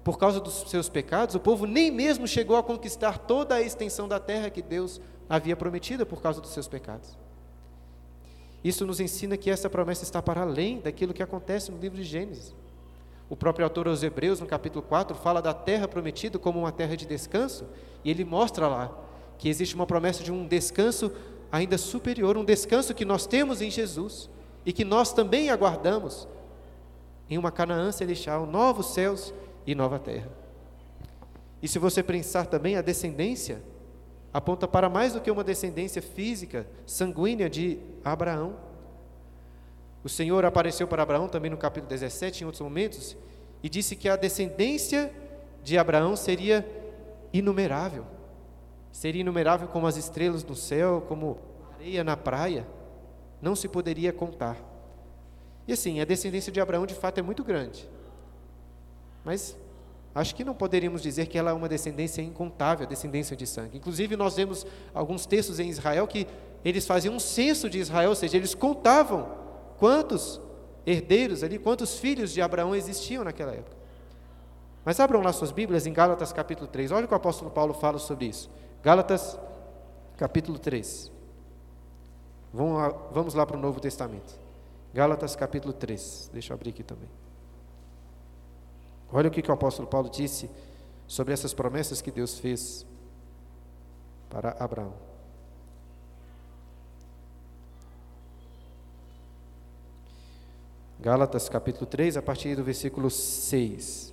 [0.02, 4.08] por causa dos seus pecados, o povo nem mesmo chegou a conquistar toda a extensão
[4.08, 7.16] da terra que Deus havia prometida por causa dos seus pecados.
[8.62, 12.04] Isso nos ensina que essa promessa está para além daquilo que acontece no livro de
[12.04, 12.54] Gênesis.
[13.28, 16.96] O próprio autor aos Hebreus, no capítulo 4, fala da terra prometida como uma terra
[16.96, 17.64] de descanso,
[18.04, 18.92] e ele mostra lá
[19.38, 21.12] que existe uma promessa de um descanso
[21.50, 24.28] ainda superior, um descanso que nós temos em Jesus
[24.66, 26.28] e que nós também aguardamos
[27.28, 29.32] em uma Canaã celestial, novos céus
[29.66, 30.28] e nova terra.
[31.62, 33.62] E se você pensar também a descendência
[34.32, 38.56] aponta para mais do que uma descendência física, sanguínea de Abraão.
[40.02, 43.16] O Senhor apareceu para Abraão também no capítulo 17, em outros momentos,
[43.62, 45.12] e disse que a descendência
[45.62, 46.66] de Abraão seria
[47.32, 48.06] inumerável.
[48.92, 51.38] Seria inumerável como as estrelas no céu, como
[51.74, 52.66] areia na praia.
[53.40, 54.56] Não se poderia contar.
[55.66, 57.88] E assim, a descendência de Abraão de fato é muito grande.
[59.24, 59.56] Mas
[60.14, 63.78] Acho que não poderíamos dizer que ela é uma descendência incontável, descendência de sangue.
[63.78, 66.26] Inclusive, nós vemos alguns textos em Israel que
[66.64, 69.28] eles faziam um censo de Israel, ou seja, eles contavam
[69.78, 70.40] quantos
[70.84, 73.76] herdeiros ali, quantos filhos de Abraão existiam naquela época.
[74.84, 76.90] Mas abram lá suas Bíblias em Gálatas capítulo 3.
[76.90, 78.50] Olha o que o apóstolo Paulo fala sobre isso.
[78.82, 79.38] Gálatas
[80.16, 81.12] capítulo 3.
[82.52, 84.34] Vamos lá, vamos lá para o Novo Testamento.
[84.92, 86.30] Gálatas capítulo 3.
[86.32, 87.08] Deixa eu abrir aqui também.
[89.12, 90.48] Olha o que, que o apóstolo Paulo disse
[91.06, 92.86] sobre essas promessas que Deus fez
[94.28, 94.94] para Abraão.
[101.00, 104.12] Gálatas capítulo 3, a partir do versículo 6.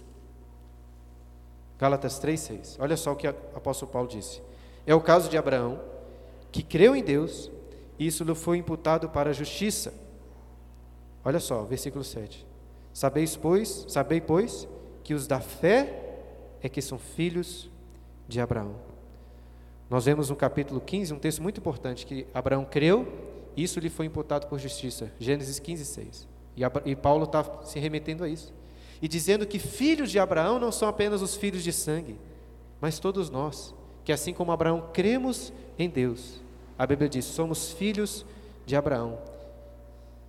[1.78, 2.78] Gálatas 3, 6.
[2.80, 4.42] Olha só o que o apóstolo Paulo disse.
[4.86, 5.80] É o caso de Abraão,
[6.52, 7.52] que creu em Deus,
[8.00, 9.94] e isso lhe foi imputado para a justiça.
[11.24, 12.48] Olha só, versículo 7.
[12.94, 14.68] Sabeis, pois, sabei, pois,
[15.08, 16.04] que os da fé
[16.62, 17.70] é que são filhos
[18.28, 18.76] de Abraão.
[19.90, 23.08] Nós vemos no capítulo 15 um texto muito importante que Abraão creu,
[23.56, 25.10] e isso lhe foi imputado por justiça.
[25.18, 26.28] Gênesis 15, 6.
[26.86, 28.54] E, Paulo está se remetendo a isso.
[29.02, 32.20] E dizendo que filhos de Abraão não são apenas os filhos de sangue,
[32.82, 36.42] mas todos nós, que assim como Abraão cremos em Deus.
[36.78, 38.26] A Bíblia diz: somos filhos
[38.66, 39.20] de Abraão.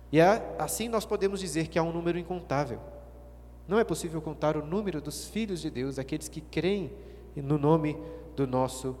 [0.09, 2.79] E é, assim nós podemos dizer que há um número incontável.
[3.69, 6.91] Não é possível contar o número dos filhos de Deus, aqueles que creem
[7.35, 7.95] no nome
[8.35, 8.95] do nosso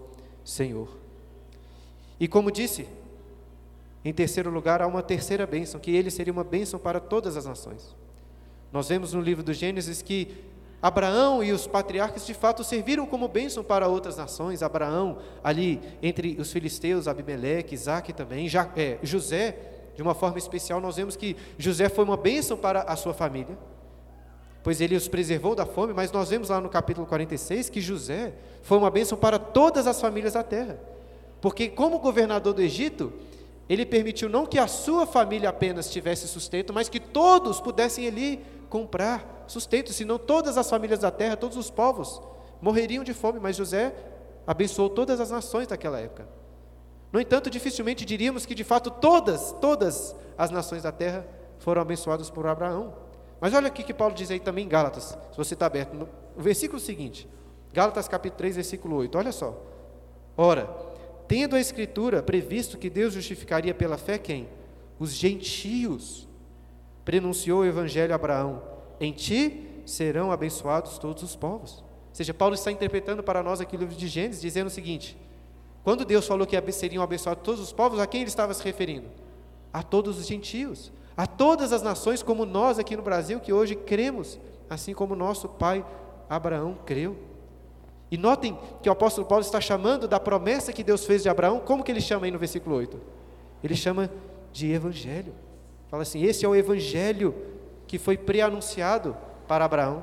[0.45, 0.95] Senhor.
[2.19, 2.87] E como disse,
[4.05, 7.47] em terceiro lugar, há uma terceira bênção, que ele seria uma bênção para todas as
[7.47, 7.95] nações.
[8.71, 10.37] Nós vemos no livro do Gênesis que
[10.79, 14.61] Abraão e os patriarcas de fato serviram como bênção para outras nações.
[14.61, 19.57] Abraão, ali entre os filisteus, Abimeleque, Isaac também, é, José,
[19.95, 23.57] de uma forma especial, nós vemos que José foi uma bênção para a sua família,
[24.63, 28.33] pois ele os preservou da fome, mas nós vemos lá no capítulo 46 que José
[28.61, 30.79] foi uma bênção para todas as famílias da terra,
[31.41, 33.13] porque como governador do Egito,
[33.69, 38.43] ele permitiu não que a sua família apenas tivesse sustento, mas que todos pudessem ali
[38.69, 42.21] comprar sustento, senão todas as famílias da terra, todos os povos
[42.61, 43.93] morreriam de fome, mas José
[44.45, 46.27] abençoou todas as nações daquela época.
[47.11, 51.25] No entanto, dificilmente diríamos que de fato todas, todas as nações da terra
[51.59, 52.93] foram abençoadas por Abraão.
[53.39, 56.07] Mas olha o que Paulo diz aí também em Gálatas, se você está aberto, no
[56.37, 57.27] versículo seguinte,
[57.71, 59.57] Gálatas capítulo 3, versículo 8, olha só.
[60.35, 60.69] Ora,
[61.27, 64.49] tendo a Escritura previsto que Deus justificaria pela fé quem?
[64.97, 66.27] Os gentios.
[67.05, 68.61] Prenunciou o Evangelho a Abraão:
[68.99, 71.79] Em ti serão abençoados todos os povos.
[71.79, 75.17] Ou seja, Paulo está interpretando para nós aqui o livro de Gênesis, dizendo o seguinte:
[75.83, 79.07] quando Deus falou que seriam abençoados todos os povos, a quem ele estava se referindo?
[79.71, 83.75] A todos os gentios, a todas as nações, como nós aqui no Brasil, que hoje
[83.75, 85.85] cremos, assim como nosso pai
[86.29, 87.17] Abraão creu.
[88.09, 91.59] E notem que o apóstolo Paulo está chamando da promessa que Deus fez de Abraão,
[91.59, 92.97] como que ele chama aí no versículo 8?
[93.61, 94.09] Ele chama
[94.53, 95.33] de evangelho.
[95.89, 97.35] Fala assim: esse é o evangelho
[97.85, 99.13] que foi pré-anunciado
[99.45, 100.01] para Abraão.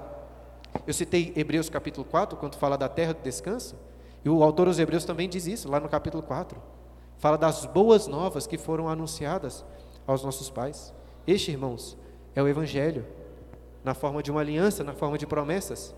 [0.86, 3.74] Eu citei Hebreus capítulo 4, quando fala da terra do descanso,
[4.22, 6.60] e o autor dos Hebreus também diz isso, lá no capítulo 4.
[7.16, 9.64] Fala das boas novas que foram anunciadas
[10.06, 10.94] aos nossos pais.
[11.26, 11.96] Este, irmãos,
[12.34, 13.04] é o evangelho,
[13.82, 15.94] na forma de uma aliança, na forma de promessas,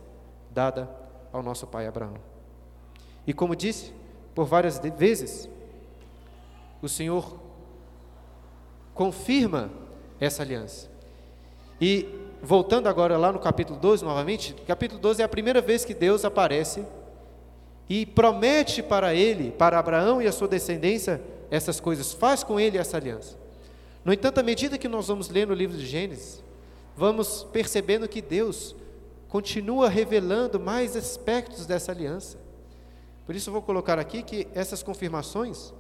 [0.51, 0.89] dada
[1.33, 2.15] ao nosso pai Abraão.
[3.27, 3.93] E como disse,
[4.35, 5.49] por várias vezes,
[6.81, 7.39] o Senhor
[8.95, 9.71] confirma
[10.21, 10.89] essa aliança.
[11.81, 12.09] E
[12.43, 16.25] voltando agora lá no capítulo 12 novamente, capítulo 12 é a primeira vez que Deus
[16.25, 16.85] aparece
[17.89, 22.77] e promete para ele, para Abraão e a sua descendência, essas coisas, faz com ele
[22.77, 23.37] essa aliança.
[24.09, 26.43] No entanto, à medida que nós vamos lendo o livro de Gênesis,
[26.97, 28.75] vamos percebendo que Deus
[29.29, 32.39] continua revelando mais aspectos dessa aliança.
[33.27, 35.75] Por isso eu vou colocar aqui que essas confirmações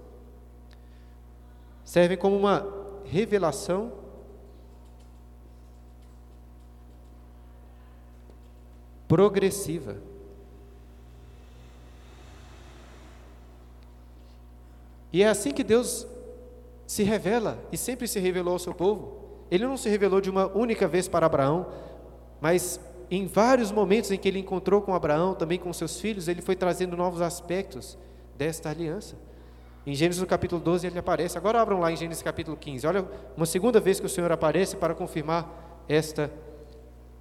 [1.82, 2.70] servem como uma
[3.06, 3.94] revelação
[9.08, 9.96] progressiva.
[15.10, 16.06] E é assim que Deus
[16.88, 19.44] se revela e sempre se revelou ao seu povo.
[19.50, 21.66] Ele não se revelou de uma única vez para Abraão,
[22.40, 26.40] mas em vários momentos em que ele encontrou com Abraão, também com seus filhos, ele
[26.40, 27.98] foi trazendo novos aspectos
[28.38, 29.16] desta aliança.
[29.86, 31.36] Em Gênesis no capítulo 12 ele aparece.
[31.36, 32.86] Agora abram lá em Gênesis capítulo 15.
[32.86, 36.32] Olha, uma segunda vez que o Senhor aparece para confirmar esta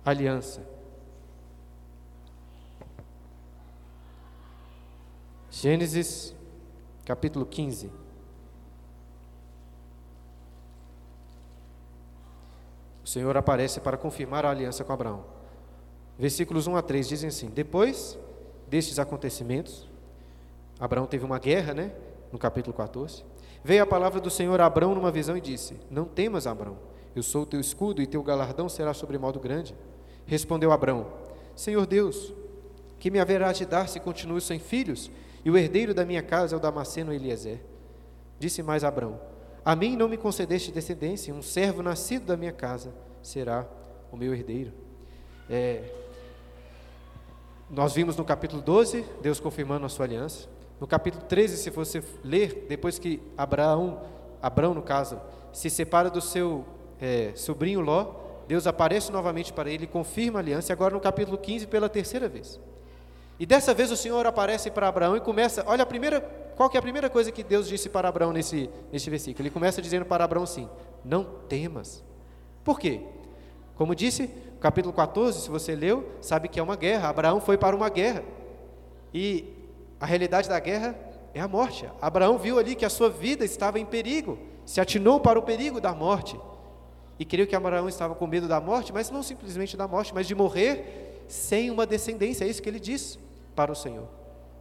[0.06, 0.65] aliança.
[5.51, 6.34] Gênesis
[7.03, 8.07] capítulo 15.
[13.08, 15.24] O Senhor aparece para confirmar a aliança com Abraão.
[16.20, 18.20] Versículos 1 a 3 dizem assim: Depois
[18.67, 19.88] destes acontecimentos,
[20.78, 21.93] Abraão teve uma guerra, né?
[22.34, 23.24] No capítulo 14.
[23.63, 26.76] Veio a palavra do Senhor a Abraão numa visão e disse: Não temas, Abraão,
[27.15, 29.74] eu sou o teu escudo e teu galardão será sobremodo grande.
[30.26, 31.08] Respondeu Abraão:
[31.56, 32.34] Senhor Deus,
[33.00, 35.10] que me haverá de dar se continuo sem filhos,
[35.46, 37.62] e o herdeiro da minha casa é o Damasceno Eliezer?
[38.38, 39.17] Disse mais Abraão:
[39.67, 43.67] A mim não me concedeste descendência, um servo nascido da minha casa será
[44.10, 44.71] o meu herdeiro.
[45.49, 45.91] É,
[47.69, 50.47] nós vimos no capítulo 12, Deus confirmando a sua aliança.
[50.80, 54.03] No capítulo 13, se você ler, depois que Abraão,
[54.41, 55.19] Abraão no caso,
[55.51, 56.65] se separa do seu
[56.97, 58.15] é, sobrinho Ló,
[58.47, 62.58] Deus aparece novamente para ele, confirma a aliança, agora no capítulo 15 pela terceira vez.
[63.39, 66.21] E dessa vez o Senhor aparece para Abraão e começa, olha a primeira,
[66.58, 69.43] qual que é a primeira coisa que Deus disse para Abraão nesse, nesse versículo?
[69.43, 70.67] Ele começa dizendo para Abraão assim:
[71.06, 72.04] Não temas.
[72.63, 73.02] Por quê?
[73.76, 74.28] Como disse,
[74.60, 77.10] capítulo 14, se você leu, sabe que é uma guerra.
[77.10, 78.23] Abraão foi para uma guerra.
[79.13, 79.54] E
[80.00, 80.97] a realidade da guerra
[81.32, 81.88] é a morte.
[82.02, 85.80] Abraão viu ali que a sua vida estava em perigo, se atinou para o perigo
[85.80, 86.39] da morte.
[87.19, 90.26] E creio que Abraão estava com medo da morte, mas não simplesmente da morte, mas
[90.26, 92.45] de morrer sem uma descendência.
[92.45, 93.26] É isso que ele disse
[93.58, 94.08] para o Senhor.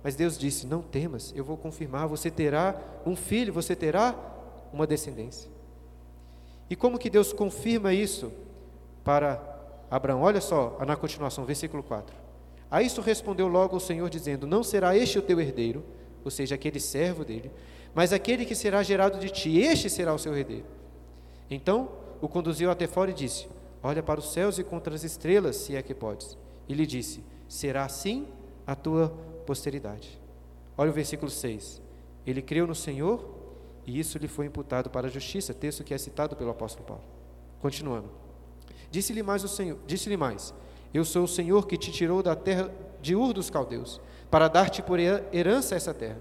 [0.03, 4.15] Mas Deus disse: Não temas, eu vou confirmar, você terá um filho, você terá
[4.73, 5.51] uma descendência.
[6.71, 8.33] E como que Deus confirma isso
[9.05, 9.41] para
[9.91, 10.23] Abraão?
[10.23, 12.17] Olha só, na continuação, versículo 4.
[12.71, 15.85] A isso respondeu logo o Senhor, dizendo: Não será este o teu herdeiro,
[16.25, 17.51] ou seja, aquele servo dele,
[17.95, 20.65] mas aquele que será gerado de ti, este será o seu herdeiro.
[21.51, 23.47] Então o conduziu até fora e disse:
[23.83, 26.37] Olha para os céus e contra as estrelas, se é que podes.
[26.69, 28.27] E lhe disse: Será assim
[28.67, 29.09] a tua
[29.47, 30.21] posteridade.
[30.77, 31.81] Olha o versículo 6.
[32.27, 33.37] Ele creu no Senhor
[33.87, 37.05] e isso lhe foi imputado para a justiça, texto que é citado pelo apóstolo Paulo.
[37.61, 38.11] Continuando.
[38.91, 40.53] Disse-lhe mais o Senhor, disse-lhe mais:
[40.93, 44.01] Eu sou o Senhor que te tirou da terra de Ur dos caldeus,
[44.31, 46.21] para dar-te por herança essa terra.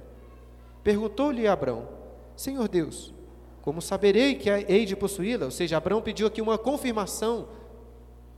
[0.84, 1.88] Perguntou-lhe Abrão:
[2.36, 3.14] Senhor Deus,
[3.62, 5.46] como saberei que hei de possuí-la?
[5.46, 7.48] Ou seja, Abraão pediu aqui uma confirmação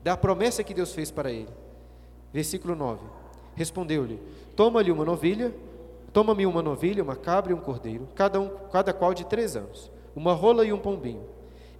[0.01, 1.49] da promessa que Deus fez para ele.
[2.31, 3.01] Versículo 9.
[3.57, 4.21] Respondeu-lhe:
[4.55, 5.53] Toma-lhe uma novilha,
[6.13, 9.91] toma-me uma novilha, uma cabra e um cordeiro, cada, um, cada qual de três anos,
[10.15, 11.25] uma rola e um pombinho.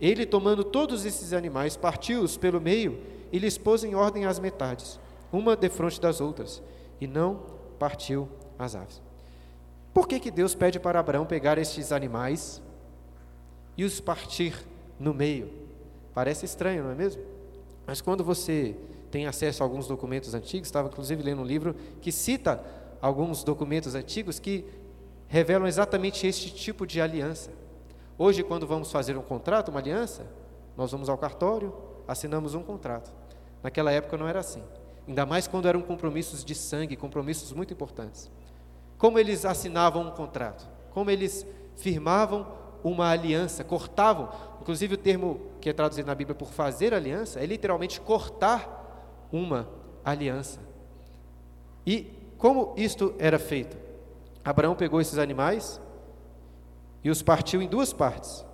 [0.02, 3.00] Ele, tomando todos esses animais, partiu-os pelo meio
[3.32, 5.00] e lhes pôs em ordem as metades,
[5.32, 6.62] uma defronte das outras,
[7.00, 7.44] e não
[7.80, 8.28] partiu
[8.60, 9.02] as aves.
[9.94, 12.62] Por que, que Deus pede para Abraão pegar estes animais
[13.78, 14.54] e os partir
[15.00, 15.50] no meio.
[16.14, 17.22] Parece estranho, não é mesmo?
[17.86, 18.76] Mas quando você
[19.18, 22.64] tem acesso a alguns documentos antigos, estava inclusive lendo um livro que cita
[23.02, 24.64] alguns documentos antigos que
[25.28, 27.50] revelam exatamente este tipo de aliança.
[28.16, 30.28] Hoje, quando vamos fazer um contrato, uma aliança,
[30.78, 31.74] nós vamos ao cartório,
[32.08, 33.12] assinamos um contrato.
[33.64, 34.62] Naquela época não era assim.
[35.08, 38.30] Ainda mais quando eram compromissos de sangue, compromissos muito importantes.
[39.00, 40.70] Como eles assinavam um contrato?
[40.92, 41.44] Como eles
[41.76, 42.46] firmavam
[42.84, 44.30] uma aliança, cortavam.
[44.62, 48.77] Inclusive, o termo que é traduzido na Bíblia por fazer aliança é literalmente cortar
[49.32, 49.68] uma
[50.04, 50.60] aliança.
[51.86, 53.78] E como isto era feito?
[54.44, 55.82] Abraão pegou esses animais
[57.04, 58.46] e os partiu em duas partes.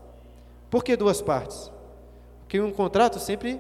[0.70, 1.72] Por que duas partes?
[2.42, 3.60] Porque um contrato sempre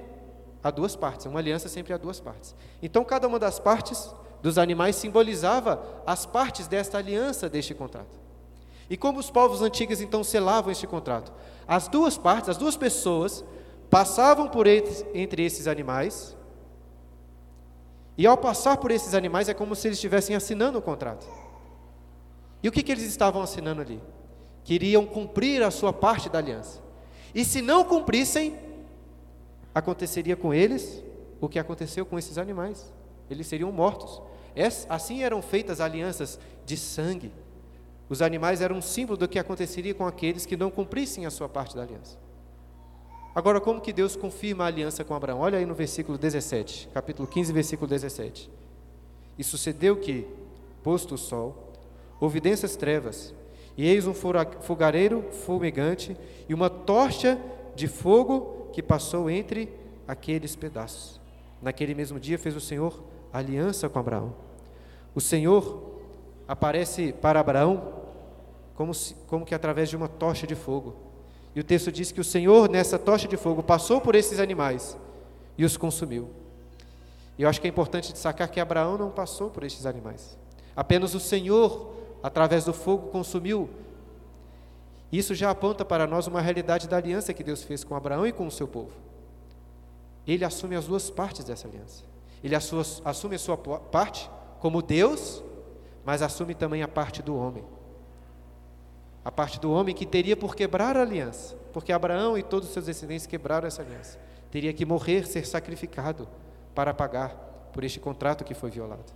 [0.63, 2.55] há duas partes, uma aliança sempre há duas partes.
[2.81, 8.21] Então, cada uma das partes dos animais simbolizava as partes desta aliança deste contrato.
[8.89, 11.31] E como os povos antigos então selavam este contrato?
[11.67, 13.43] As duas partes, as duas pessoas,
[13.89, 16.35] passavam por entre esses animais,
[18.17, 21.27] e ao passar por esses animais é como se eles estivessem assinando o contrato.
[22.61, 24.01] E o que, que eles estavam assinando ali?
[24.63, 26.81] Queriam cumprir a sua parte da aliança.
[27.33, 28.57] E se não cumprissem,
[29.73, 31.03] aconteceria com eles
[31.41, 32.93] o que aconteceu com esses animais.
[33.29, 34.21] Eles seriam mortos.
[34.87, 37.31] Assim eram feitas alianças de sangue
[38.09, 41.47] os animais eram um símbolo do que aconteceria com aqueles que não cumprissem a sua
[41.47, 42.17] parte da aliança.
[43.35, 45.39] Agora, como que Deus confirma a aliança com Abraão?
[45.39, 48.49] Olha aí no versículo 17, capítulo 15, versículo 17.
[49.37, 50.27] E sucedeu que,
[50.83, 51.71] posto o sol,
[52.19, 53.33] houve densas trevas,
[53.75, 56.15] e eis um fogareiro fumegante
[56.47, 57.39] e uma tocha
[57.75, 59.73] de fogo que passou entre
[60.07, 61.19] aqueles pedaços.
[61.59, 64.35] Naquele mesmo dia fez o Senhor aliança com Abraão.
[65.15, 66.01] O Senhor
[66.47, 67.93] aparece para Abraão
[68.75, 71.12] como, se, como que através de uma tocha de fogo.
[71.55, 74.97] E o texto diz que o Senhor, nessa tocha de fogo, passou por esses animais
[75.57, 76.29] e os consumiu.
[77.37, 80.37] E eu acho que é importante destacar que Abraão não passou por esses animais.
[80.75, 83.69] Apenas o Senhor, através do fogo, consumiu.
[85.11, 88.31] Isso já aponta para nós uma realidade da aliança que Deus fez com Abraão e
[88.31, 88.91] com o seu povo.
[90.25, 92.03] Ele assume as duas partes dessa aliança.
[92.43, 94.29] Ele assume a sua parte
[94.59, 95.43] como Deus
[96.05, 97.63] mas assume também a parte do homem.
[99.23, 102.73] A parte do homem que teria por quebrar a aliança, porque Abraão e todos os
[102.73, 104.19] seus descendentes quebraram essa aliança.
[104.51, 106.27] Teria que morrer, ser sacrificado
[106.75, 107.29] para pagar
[107.71, 109.13] por este contrato que foi violado.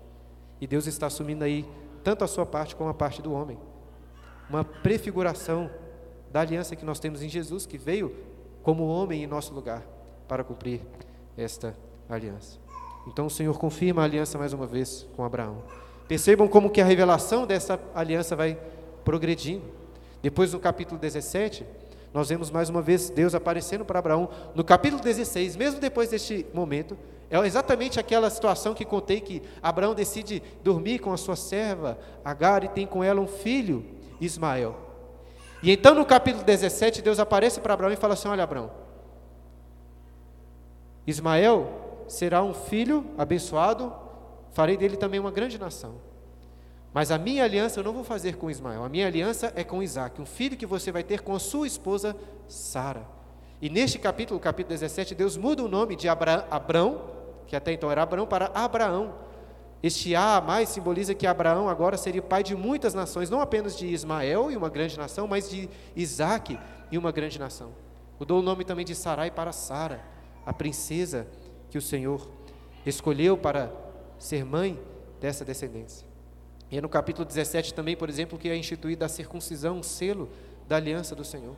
[0.59, 1.65] E Deus está assumindo aí
[2.03, 3.59] tanto a sua parte como a parte do homem.
[4.49, 5.69] Uma prefiguração
[6.31, 8.15] da aliança que nós temos em Jesus, que veio
[8.63, 9.83] como homem em nosso lugar
[10.27, 10.81] para cumprir
[11.37, 11.75] esta
[12.09, 12.59] aliança.
[13.07, 15.63] Então o Senhor confirma a aliança mais uma vez com Abraão.
[16.07, 18.57] Percebam como que a revelação dessa aliança vai
[19.03, 19.76] progredindo.
[20.21, 21.65] Depois, no capítulo 17,
[22.13, 26.45] nós vemos mais uma vez Deus aparecendo para Abraão no capítulo 16, mesmo depois deste
[26.53, 26.97] momento.
[27.29, 32.63] É exatamente aquela situação que contei que Abraão decide dormir com a sua serva Agar
[32.63, 33.85] e tem com ela um filho,
[34.19, 34.75] Ismael.
[35.61, 38.71] E então no capítulo 17, Deus aparece para Abraão e fala assim: Olha, Abraão,
[41.05, 43.93] Ismael será um filho abençoado,
[44.51, 45.95] farei dele também uma grande nação.
[46.97, 49.83] Mas a minha aliança eu não vou fazer com Ismael, a minha aliança é com
[49.83, 52.17] Isaac, um filho que você vai ter com a sua esposa
[52.47, 53.07] Sara.
[53.61, 57.03] E neste capítulo, capítulo 17, Deus muda o nome de Abra Abrão,
[57.45, 59.13] que até então era Abraão, para Abraão.
[59.83, 63.85] Este a mais simboliza que Abraão agora seria pai de muitas nações, não apenas de
[63.85, 66.57] Ismael e uma grande nação, mas de Isaac
[66.91, 67.73] e uma grande nação.
[68.19, 70.03] Mudou o nome também de Sarai para Sara,
[70.43, 71.27] a princesa
[71.69, 72.27] que o Senhor
[72.83, 73.71] escolheu para
[74.17, 74.79] ser mãe
[75.21, 76.06] dessa descendência.
[76.69, 80.29] E é no capítulo 17 também, por exemplo, que é instituída a circuncisão, um selo
[80.67, 81.55] da aliança do Senhor.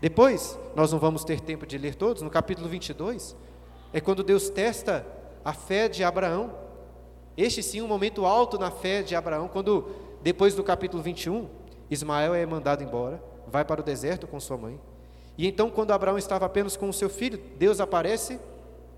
[0.00, 3.36] Depois, nós não vamos ter tempo de ler todos, no capítulo 22,
[3.92, 5.06] é quando Deus testa
[5.44, 6.54] a fé de Abraão.
[7.36, 9.90] Este sim, um momento alto na fé de Abraão, quando,
[10.22, 11.48] depois do capítulo 21,
[11.90, 14.80] Ismael é mandado embora, vai para o deserto com sua mãe.
[15.36, 18.38] E então, quando Abraão estava apenas com o seu filho, Deus aparece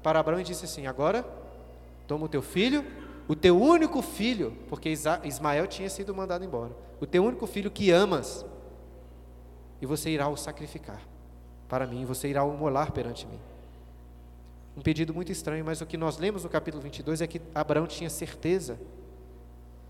[0.02, 1.24] para Abraão e disse assim: Agora,
[2.06, 2.84] toma o teu filho
[3.28, 4.88] o teu único filho, porque
[5.24, 8.44] Ismael tinha sido mandado embora, o teu único filho que amas,
[9.80, 11.00] e você irá o sacrificar
[11.68, 13.38] para mim, você irá o molar perante mim.
[14.76, 17.86] Um pedido muito estranho, mas o que nós lemos no capítulo 22 é que Abraão
[17.86, 18.78] tinha certeza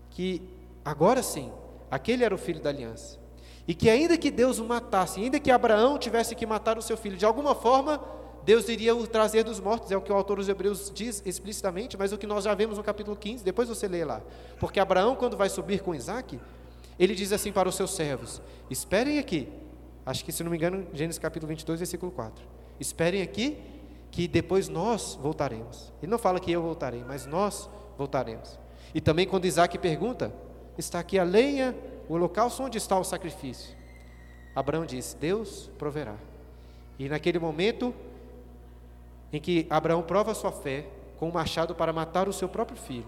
[0.09, 0.41] que
[0.83, 1.51] agora sim,
[1.91, 3.19] aquele era o filho da aliança.
[3.67, 6.95] E que ainda que Deus o matasse, ainda que Abraão tivesse que matar o seu
[6.95, 8.01] filho, de alguma forma,
[8.47, 11.97] Deus iria o trazer dos mortos, é o que o autor dos Hebreus diz explicitamente,
[11.97, 14.21] mas o que nós já vemos no capítulo 15, depois você lê lá.
[14.57, 16.39] Porque Abraão, quando vai subir com Isaac,
[16.97, 19.49] ele diz assim para os seus servos: Esperem aqui,
[20.05, 22.41] acho que se não me engano, Gênesis capítulo 22, versículo 4.
[22.79, 23.57] Esperem aqui,
[24.09, 25.91] que depois nós voltaremos.
[26.01, 28.57] Ele não fala que eu voltarei, mas nós voltaremos.
[28.95, 30.33] E também quando Isaac pergunta:
[30.77, 31.75] Está aqui a lenha,
[32.07, 33.75] o holocausto, onde está o sacrifício?
[34.55, 36.15] Abraão diz: Deus proverá.
[36.97, 37.93] E naquele momento,
[39.31, 43.07] em que Abraão prova sua fé com um machado para matar o seu próprio filho.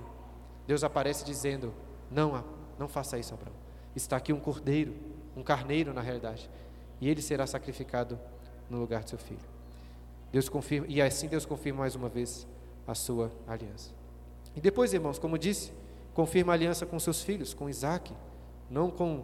[0.68, 1.74] Deus aparece dizendo:
[2.12, 2.44] Não,
[2.78, 3.56] não faça isso, Abraão.
[3.96, 4.94] Está aqui um cordeiro,
[5.36, 6.50] um carneiro na realidade,
[7.02, 8.20] e ele será sacrificado
[8.70, 9.40] no lugar de seu filho.
[10.32, 12.48] Deus confirma, e assim Deus confirma mais uma vez
[12.88, 13.92] a sua aliança.
[14.56, 15.72] E depois, irmãos, como disse,
[16.14, 18.14] confirma a aliança com seus filhos, com Isaac,
[18.70, 19.24] não com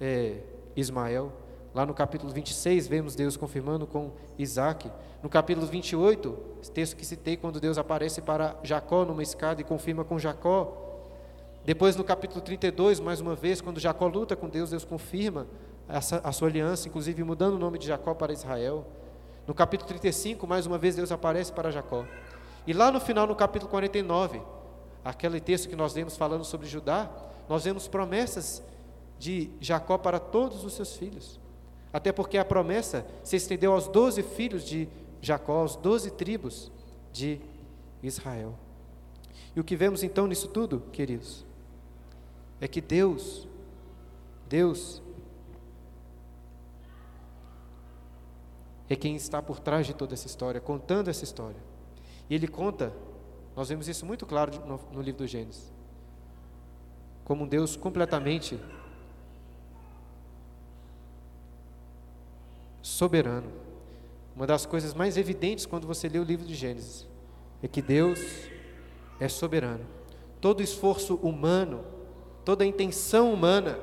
[0.00, 0.40] é,
[0.74, 1.32] Ismael.
[1.76, 4.90] Lá no capítulo 26, vemos Deus confirmando com Isaac.
[5.22, 6.30] No capítulo 28,
[6.72, 11.02] texto que citei, quando Deus aparece para Jacó numa escada e confirma com Jacó.
[11.66, 15.46] Depois, no capítulo 32, mais uma vez, quando Jacó luta com Deus, Deus confirma
[15.86, 18.86] a sua aliança, inclusive mudando o nome de Jacó para Israel.
[19.46, 22.06] No capítulo 35, mais uma vez, Deus aparece para Jacó.
[22.66, 24.40] E lá no final, no capítulo 49,
[25.04, 27.10] aquele texto que nós lemos falando sobre Judá,
[27.50, 28.62] nós vemos promessas
[29.18, 31.44] de Jacó para todos os seus filhos.
[31.92, 34.88] Até porque a promessa se estendeu aos doze filhos de
[35.20, 36.70] Jacó, aos doze tribos
[37.12, 37.40] de
[38.02, 38.54] Israel.
[39.54, 41.46] E o que vemos então nisso tudo, queridos,
[42.60, 43.48] é que Deus,
[44.48, 45.02] Deus,
[48.88, 51.60] é quem está por trás de toda essa história, contando essa história.
[52.28, 52.92] E Ele conta,
[53.54, 55.72] nós vemos isso muito claro no, no livro do Gênesis,
[57.24, 58.60] como um Deus completamente
[62.86, 63.50] soberano.
[64.34, 67.06] Uma das coisas mais evidentes quando você lê o livro de Gênesis
[67.60, 68.20] é que Deus
[69.18, 69.84] é soberano.
[70.40, 71.84] Todo esforço humano,
[72.44, 73.76] toda intenção humana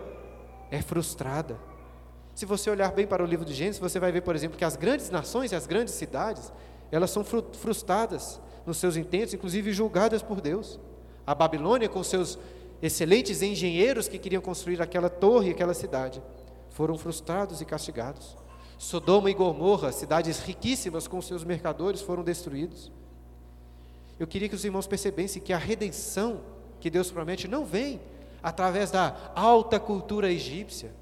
[0.72, 1.60] é frustrada.
[2.34, 4.64] Se você olhar bem para o livro de Gênesis, você vai ver, por exemplo, que
[4.64, 6.54] as grandes nações e as grandes cidades,
[6.90, 10.80] elas são frustradas nos seus intentos, inclusive julgadas por Deus.
[11.28, 12.40] A Babilônia, com seus
[12.82, 16.24] excelentes engenheiros que queriam construir aquela torre, aquela cidade,
[16.70, 18.43] foram frustrados e castigados.
[18.78, 22.92] Sodoma e Gomorra, cidades riquíssimas com seus mercadores, foram destruídos.
[24.20, 26.42] Eu queria que os irmãos percebessem que a redenção
[26.80, 28.00] que Deus promete não vem
[28.42, 30.94] através da alta cultura egípcia,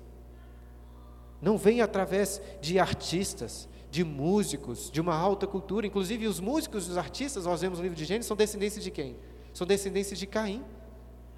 [1.41, 5.85] não vem através de artistas, de músicos, de uma alta cultura.
[5.85, 8.91] Inclusive, os músicos e os artistas, nós vemos no livro de Gênesis, são descendentes de
[8.91, 9.17] quem?
[9.53, 10.63] São descendentes de Caim,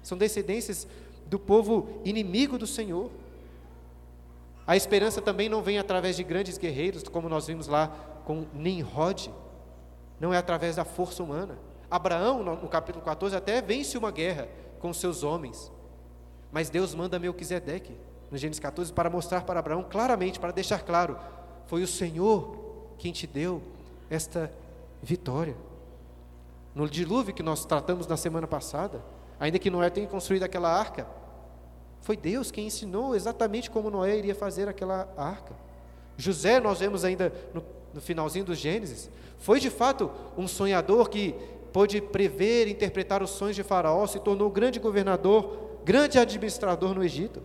[0.02, 0.86] são descendentes
[1.26, 3.10] do povo inimigo do Senhor.
[4.66, 7.88] A esperança também não vem através de grandes guerreiros, como nós vimos lá
[8.24, 9.30] com Nimrod.
[10.18, 11.58] Não é através da força humana.
[11.90, 14.48] Abraão, no capítulo 14, até vence uma guerra
[14.80, 15.70] com seus homens.
[16.50, 17.96] Mas Deus manda Melquisedeque,
[18.30, 21.18] no Gênesis 14, para mostrar para Abraão claramente, para deixar claro:
[21.66, 22.56] foi o Senhor
[22.98, 23.62] quem te deu
[24.08, 24.50] esta
[25.02, 25.56] vitória.
[26.74, 29.04] No dilúvio que nós tratamos na semana passada,
[29.38, 31.06] ainda que Noé tenha construído aquela arca,
[32.04, 35.54] foi Deus quem ensinou exatamente como Noé iria fazer aquela arca.
[36.18, 41.34] José, nós vemos ainda no, no finalzinho do Gênesis, foi de fato um sonhador que
[41.72, 47.42] pôde prever, interpretar os sonhos de Faraó, se tornou grande governador, grande administrador no Egito.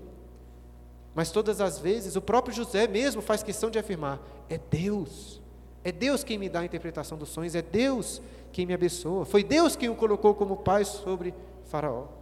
[1.16, 5.42] Mas todas as vezes, o próprio José mesmo faz questão de afirmar: é Deus,
[5.86, 9.42] é Deus quem me dá a interpretação dos sonhos, é Deus quem me abençoa, foi
[9.42, 11.34] Deus quem o colocou como pai sobre
[11.64, 12.19] Faraó.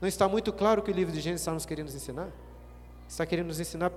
[0.00, 2.30] Não está muito claro o que o livro de Gênesis está nos querendo nos ensinar?
[3.08, 3.92] Está querendo nos ensinar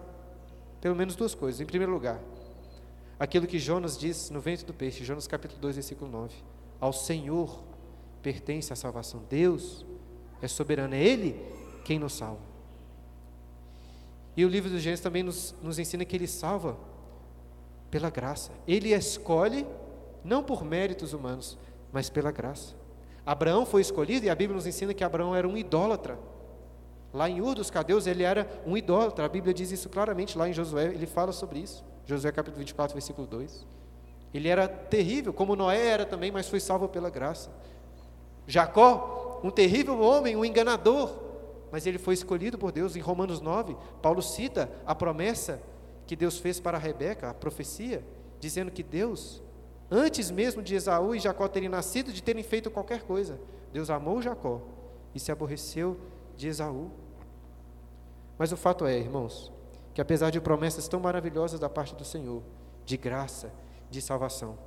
[0.79, 1.61] pelo menos duas coisas.
[1.61, 2.19] Em primeiro lugar,
[3.19, 6.33] aquilo que Jonas diz no ventre do peixe, Jonas capítulo 2, versículo 9.
[6.79, 7.63] Ao Senhor
[8.21, 9.23] pertence a salvação.
[9.29, 9.85] Deus
[10.41, 11.39] é soberano, é Ele
[11.85, 12.41] quem nos salva.
[14.35, 16.77] E o livro do Gênesis também nos, nos ensina que Ele salva
[17.91, 18.51] pela graça.
[18.67, 19.67] Ele escolhe,
[20.23, 21.57] não por méritos humanos,
[21.91, 22.80] mas pela graça.
[23.25, 26.17] Abraão foi escolhido e a Bíblia nos ensina que Abraão era um idólatra.
[27.13, 29.25] Lá em Ur dos Cadeus ele era um idólatra.
[29.25, 31.83] A Bíblia diz isso claramente lá em Josué, ele fala sobre isso.
[32.05, 33.65] Josué capítulo 24, versículo 2.
[34.33, 37.51] Ele era terrível, como Noé era também, mas foi salvo pela graça.
[38.47, 41.11] Jacó, um terrível homem, um enganador,
[41.71, 42.95] mas ele foi escolhido por Deus.
[42.95, 45.61] Em Romanos 9, Paulo cita a promessa
[46.07, 48.03] que Deus fez para Rebeca, a profecia,
[48.39, 49.41] dizendo que Deus,
[49.91, 53.37] antes mesmo de Esaú e Jacó terem nascido, de terem feito qualquer coisa,
[53.73, 54.61] Deus amou Jacó
[55.13, 55.99] e se aborreceu
[56.37, 56.89] de Esaú.
[58.37, 59.51] Mas o fato é, irmãos,
[59.93, 62.41] que apesar de promessas tão maravilhosas da parte do Senhor,
[62.85, 63.51] de graça,
[63.89, 64.57] de salvação,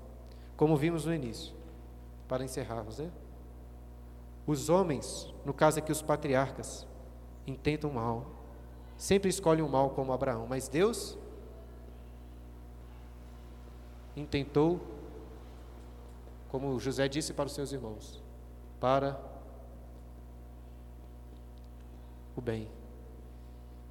[0.57, 1.55] como vimos no início,
[2.29, 3.11] para encerrarmos, né?
[4.47, 6.87] Os homens, no caso aqui os patriarcas,
[7.47, 8.27] intentam mal,
[8.97, 11.19] sempre escolhem o mal como Abraão, mas Deus
[14.17, 14.81] intentou,
[16.55, 18.23] como José disse para os seus irmãos,
[18.79, 19.21] para
[22.37, 22.69] o bem.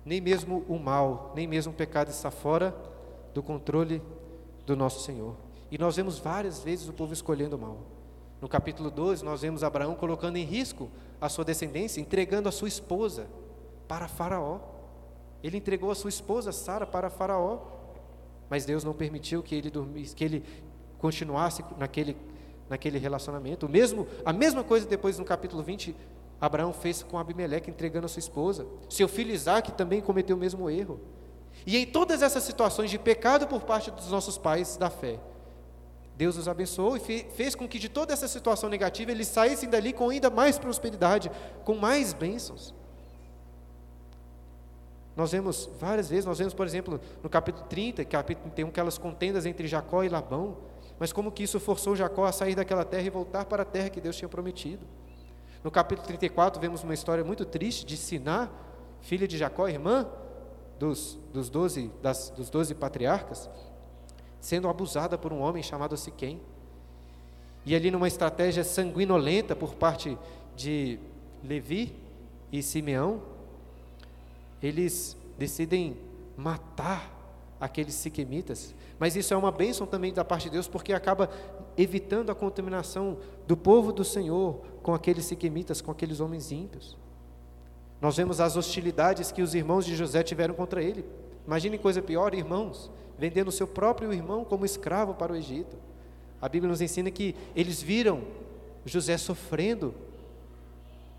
[0.06, 2.74] Nem mesmo o mal, nem mesmo o pecado está fora
[3.34, 4.02] do controle
[4.66, 5.36] do nosso Senhor.
[5.70, 7.80] E nós vemos várias vezes o povo escolhendo o mal.
[8.40, 10.90] No capítulo 12, nós vemos Abraão colocando em risco
[11.20, 13.28] a sua descendência, entregando a sua esposa
[13.90, 14.62] para Faraó.
[15.44, 17.60] Ele entregou a sua esposa Sara para Faraó,
[18.50, 20.46] mas Deus não permitiu que ele dormisse, que ele
[20.98, 22.16] continuasse naquele
[22.70, 23.66] naquele relacionamento.
[23.66, 25.96] O mesmo, a mesma coisa depois no capítulo 20,
[26.40, 28.66] Abraão fez com Abimeleque entregando a sua esposa.
[28.90, 31.00] Seu filho Isaac também cometeu o mesmo erro.
[31.66, 35.20] E em todas essas situações de pecado por parte dos nossos pais da fé,
[36.16, 39.94] Deus os abençoou e fez com que de toda essa situação negativa eles saíssem dali
[39.94, 41.32] com ainda mais prosperidade,
[41.64, 42.74] com mais bênçãos.
[45.16, 49.46] Nós vemos várias vezes, nós vemos, por exemplo, no capítulo 30, capítulo 31, aquelas contendas
[49.46, 50.58] entre Jacó e Labão,
[51.04, 53.90] mas como que isso forçou Jacó a sair daquela terra e voltar para a terra
[53.90, 54.86] que Deus tinha prometido.
[55.62, 58.48] No capítulo 34, vemos uma história muito triste de Siná,
[59.02, 60.08] filha de Jacó, irmã
[60.80, 63.50] dos, dos, 12, das, dos 12 patriarcas,
[64.40, 66.40] sendo abusada por um homem chamado Siquém.
[67.66, 70.18] E ali, numa estratégia sanguinolenta por parte
[70.56, 70.98] de
[71.44, 71.94] Levi
[72.50, 73.22] e Simeão,
[74.62, 75.98] eles decidem
[76.38, 77.12] matar
[77.64, 78.76] aqueles siquemitas.
[79.00, 81.30] Mas isso é uma bênção também da parte de Deus, porque acaba
[81.78, 86.98] evitando a contaminação do povo do Senhor com aqueles siquemitas, com aqueles homens ímpios.
[88.02, 91.06] Nós vemos as hostilidades que os irmãos de José tiveram contra ele.
[91.48, 95.78] Imaginem coisa pior, irmãos, vendendo seu próprio irmão como escravo para o Egito.
[96.42, 98.24] A Bíblia nos ensina que eles viram
[98.86, 99.96] José sofrendo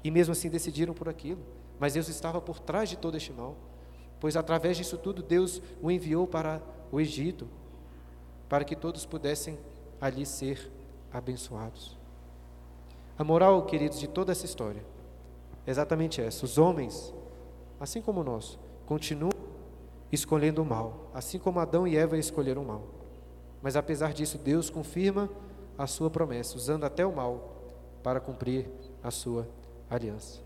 [0.02, 1.40] e mesmo assim decidiram por aquilo.
[1.80, 3.56] Mas Deus estava por trás de todo este mal,
[4.24, 7.46] pois através disso tudo Deus o enviou para o Egito,
[8.48, 9.58] para que todos pudessem
[10.00, 10.72] ali ser
[11.12, 11.94] abençoados.
[13.18, 14.82] A moral, queridos, de toda essa história
[15.66, 17.12] é exatamente essa: os homens,
[17.78, 19.30] assim como nós, continuam
[20.10, 22.82] escolhendo o mal, assim como Adão e Eva escolheram o mal.
[23.60, 25.28] Mas apesar disso, Deus confirma
[25.76, 27.58] a sua promessa, usando até o mal
[28.02, 28.70] para cumprir
[29.02, 29.46] a sua
[29.90, 30.43] aliança.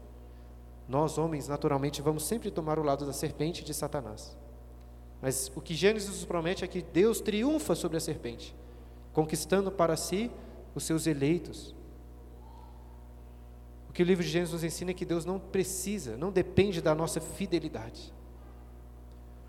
[0.89, 4.37] Nós, homens, naturalmente, vamos sempre tomar o lado da serpente de Satanás.
[5.21, 8.57] Mas o que Gênesis nos promete é que Deus triunfa sobre a serpente,
[9.13, 10.31] conquistando para si
[10.75, 11.75] os seus eleitos,
[13.99, 16.95] que o livro de Gênesis nos ensina é que Deus não precisa, não depende da
[16.95, 18.15] nossa fidelidade.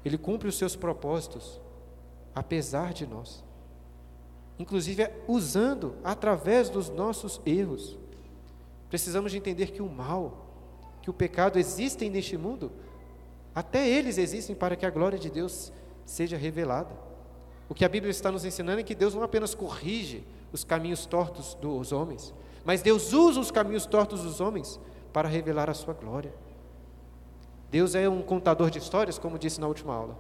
[0.04, 1.62] Ele cumpre os seus propósitos,
[2.34, 3.44] apesar de nós.
[4.58, 7.96] Inclusive é usando através dos nossos erros.
[8.90, 10.49] Precisamos de entender que o mal,
[11.10, 12.72] que o pecado existem neste mundo,
[13.56, 15.74] até eles existem para que a glória de Deus
[16.06, 16.96] seja revelada.
[17.68, 21.08] O que a Bíblia está nos ensinando é que Deus não apenas corrige os caminhos
[21.08, 22.34] tortos dos homens,
[22.64, 24.80] mas Deus usa os caminhos tortos dos homens
[25.12, 26.32] para revelar a sua glória.
[27.72, 30.16] Deus é um contador de histórias, como disse na última aula.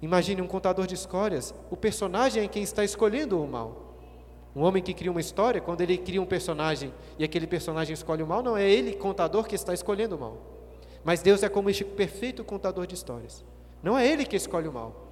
[0.00, 3.91] Imagine um contador de histórias, o personagem é quem está escolhendo o mal.
[4.54, 8.22] Um homem que cria uma história, quando ele cria um personagem e aquele personagem escolhe
[8.22, 10.36] o mal, não é ele, contador, que está escolhendo o mal.
[11.02, 13.44] Mas Deus é como este perfeito contador de histórias.
[13.82, 15.08] Não é ele que escolhe o mal,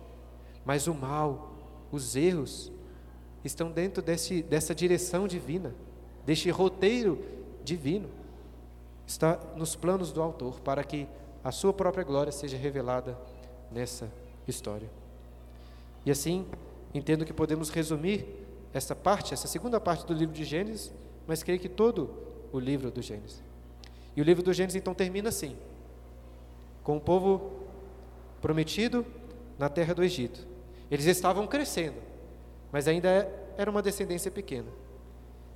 [0.64, 1.54] mas o mal,
[1.90, 2.70] os erros,
[3.44, 5.74] estão dentro desse, dessa direção divina,
[6.24, 7.24] deste roteiro
[7.64, 8.08] divino.
[9.06, 11.08] Está nos planos do autor para que
[11.42, 13.18] a sua própria glória seja revelada
[13.72, 14.12] nessa
[14.46, 14.88] história.
[16.04, 16.46] E assim,
[16.94, 18.26] entendo que podemos resumir
[18.72, 20.92] essa parte, essa segunda parte do livro de Gênesis,
[21.26, 22.10] mas creio que todo
[22.52, 23.42] o livro do Gênesis.
[24.16, 25.56] E o livro do Gênesis então termina assim:
[26.82, 27.64] com o povo
[28.40, 29.04] prometido
[29.58, 30.46] na terra do Egito.
[30.90, 31.96] Eles estavam crescendo,
[32.72, 34.68] mas ainda era uma descendência pequena.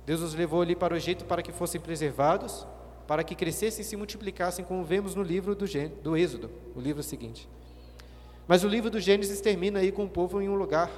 [0.05, 2.65] Deus os levou ali para o Egito para que fossem preservados,
[3.07, 5.65] para que crescessem e se multiplicassem, como vemos no livro do,
[6.01, 7.49] do Êxodo, o livro seguinte.
[8.47, 10.91] Mas o livro do Gênesis termina aí com o povo em um lugar,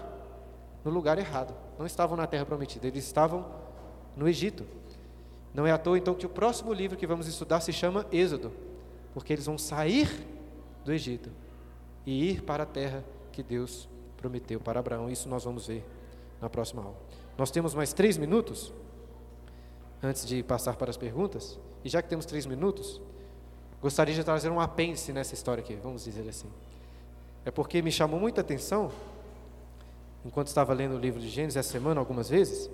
[0.88, 1.54] no lugar errado.
[1.78, 3.46] Não estavam na terra prometida, eles estavam
[4.16, 4.66] no Egito.
[5.54, 8.54] Não é à toa então que o próximo livro que vamos estudar se chama Êxodo,
[9.14, 10.10] porque eles vão sair
[10.86, 11.30] do Egito
[12.06, 15.10] e ir para a terra que Deus prometeu para Abraão.
[15.10, 15.86] Isso nós vamos ver
[16.40, 16.96] na próxima aula.
[17.38, 18.74] Nós temos mais três minutos
[20.02, 21.60] antes de passar para as perguntas.
[21.84, 23.02] E já que temos três minutos,
[23.82, 26.50] gostaria de trazer um apêndice nessa história aqui, vamos dizer assim.
[27.44, 28.92] É porque me chamou muita atenção,
[30.28, 32.70] enquanto estava lendo o livro de Gênesis essa semana, algumas vezes,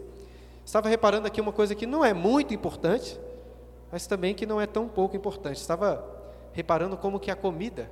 [0.66, 3.20] estava reparando aqui uma coisa que não é muito importante,
[3.92, 5.58] mas também que não é tão pouco importante.
[5.58, 6.04] Estava
[6.52, 7.92] reparando como que a comida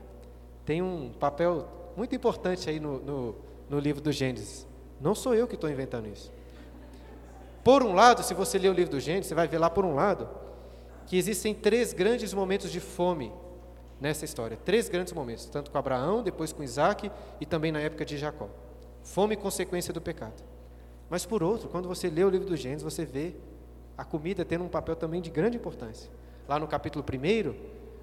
[0.65, 3.35] tem um papel muito importante aí no, no,
[3.69, 4.67] no livro do Gênesis.
[4.99, 6.31] Não sou eu que estou inventando isso.
[7.63, 9.85] Por um lado, se você ler o livro do Gênesis, você vai ver lá por
[9.85, 10.27] um lado
[11.05, 13.31] que existem três grandes momentos de fome
[13.99, 14.57] nessa história.
[14.57, 18.49] Três grandes momentos, tanto com Abraão, depois com Isaac e também na época de Jacó.
[19.03, 20.43] Fome consequência do pecado.
[21.09, 23.35] Mas por outro, quando você lê o livro do Gênesis, você vê
[23.97, 26.09] a comida tendo um papel também de grande importância.
[26.47, 27.53] Lá no capítulo 1,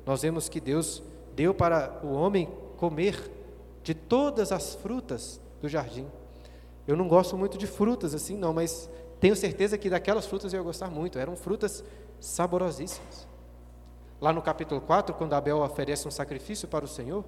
[0.04, 1.02] nós vemos que Deus
[1.34, 3.30] deu para o homem comer
[3.82, 6.06] de todas as frutas do jardim.
[6.86, 8.88] Eu não gosto muito de frutas assim, não, mas
[9.20, 11.18] tenho certeza que daquelas frutas eu ia gostar muito.
[11.18, 11.84] Eram frutas
[12.20, 13.26] saborosíssimas.
[14.20, 17.24] Lá no capítulo 4, quando Abel oferece um sacrifício para o Senhor,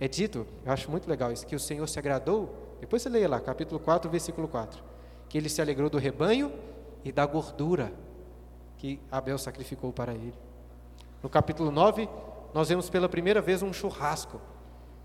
[0.00, 2.67] é dito, eu acho muito legal isso, que o Senhor se agradou.
[2.80, 4.82] Depois você leia lá, capítulo 4, versículo 4.
[5.28, 6.52] Que ele se alegrou do rebanho
[7.04, 7.92] e da gordura
[8.78, 10.34] que Abel sacrificou para ele.
[11.22, 12.08] No capítulo 9,
[12.54, 14.40] nós vemos pela primeira vez um churrasco.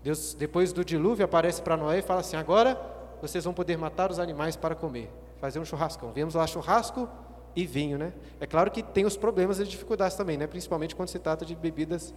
[0.02, 2.80] Deus, depois do dilúvio, aparece para Noé e fala assim: agora
[3.20, 5.10] vocês vão poder matar os animais para comer,
[5.40, 6.12] fazer um churrascão.
[6.12, 7.08] Vemos lá churrasco
[7.56, 8.12] e vinho, né?
[8.40, 10.46] É claro que tem os problemas e dificuldades também, né?
[10.46, 12.14] Principalmente quando se trata de bebidas,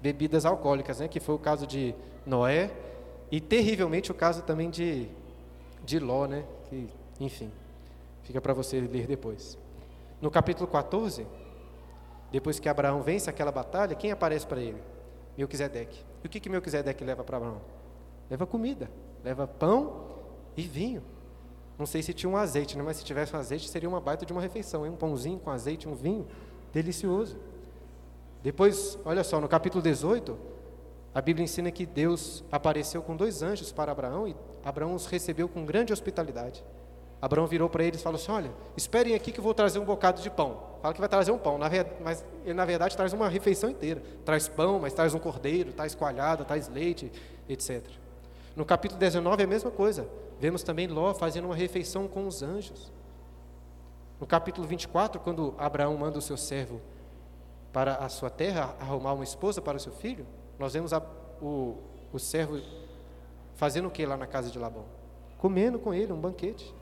[0.00, 1.08] bebidas alcoólicas, né?
[1.08, 1.94] Que foi o caso de
[2.26, 2.70] Noé
[3.30, 5.08] e terrivelmente o caso também de,
[5.84, 6.44] de Ló, né?
[6.68, 6.88] Que,
[7.20, 7.50] enfim,
[8.22, 9.56] fica para você ler depois.
[10.20, 11.26] No capítulo 14,
[12.32, 14.80] depois que Abraão vence aquela batalha, quem aparece para ele?
[15.36, 16.04] Melquisedeque.
[16.22, 17.60] E o que, que Melquisedeque leva para Abraão?
[18.28, 18.90] Leva comida,
[19.24, 20.08] leva pão
[20.56, 21.02] e vinho.
[21.78, 22.84] Não sei se tinha um azeite, né?
[22.84, 24.84] mas se tivesse um azeite, seria uma baita de uma refeição.
[24.84, 24.92] Hein?
[24.92, 26.26] Um pãozinho com azeite, um vinho,
[26.72, 27.38] delicioso.
[28.42, 30.36] Depois, olha só, no capítulo 18,
[31.14, 35.48] a Bíblia ensina que Deus apareceu com dois anjos para Abraão e Abraão os recebeu
[35.48, 36.64] com grande hospitalidade.
[37.20, 39.84] Abraão virou para eles e falou assim: Olha, esperem aqui que eu vou trazer um
[39.84, 40.70] bocado de pão.
[40.80, 41.58] Fala que vai trazer um pão,
[42.02, 44.02] mas ele na verdade traz uma refeição inteira.
[44.24, 47.12] Traz pão, mas traz um cordeiro, traz coalhada, traz leite,
[47.48, 47.82] etc.
[48.56, 50.08] No capítulo 19 é a mesma coisa.
[50.38, 52.90] Vemos também Ló fazendo uma refeição com os anjos.
[54.18, 56.80] No capítulo 24, quando Abraão manda o seu servo
[57.72, 60.26] para a sua terra arrumar uma esposa para o seu filho,
[60.60, 61.02] nós vemos a,
[61.40, 61.78] o,
[62.12, 62.60] o servo
[63.54, 64.84] fazendo o que lá na casa de Labão?
[65.38, 66.74] Comendo com ele um banquete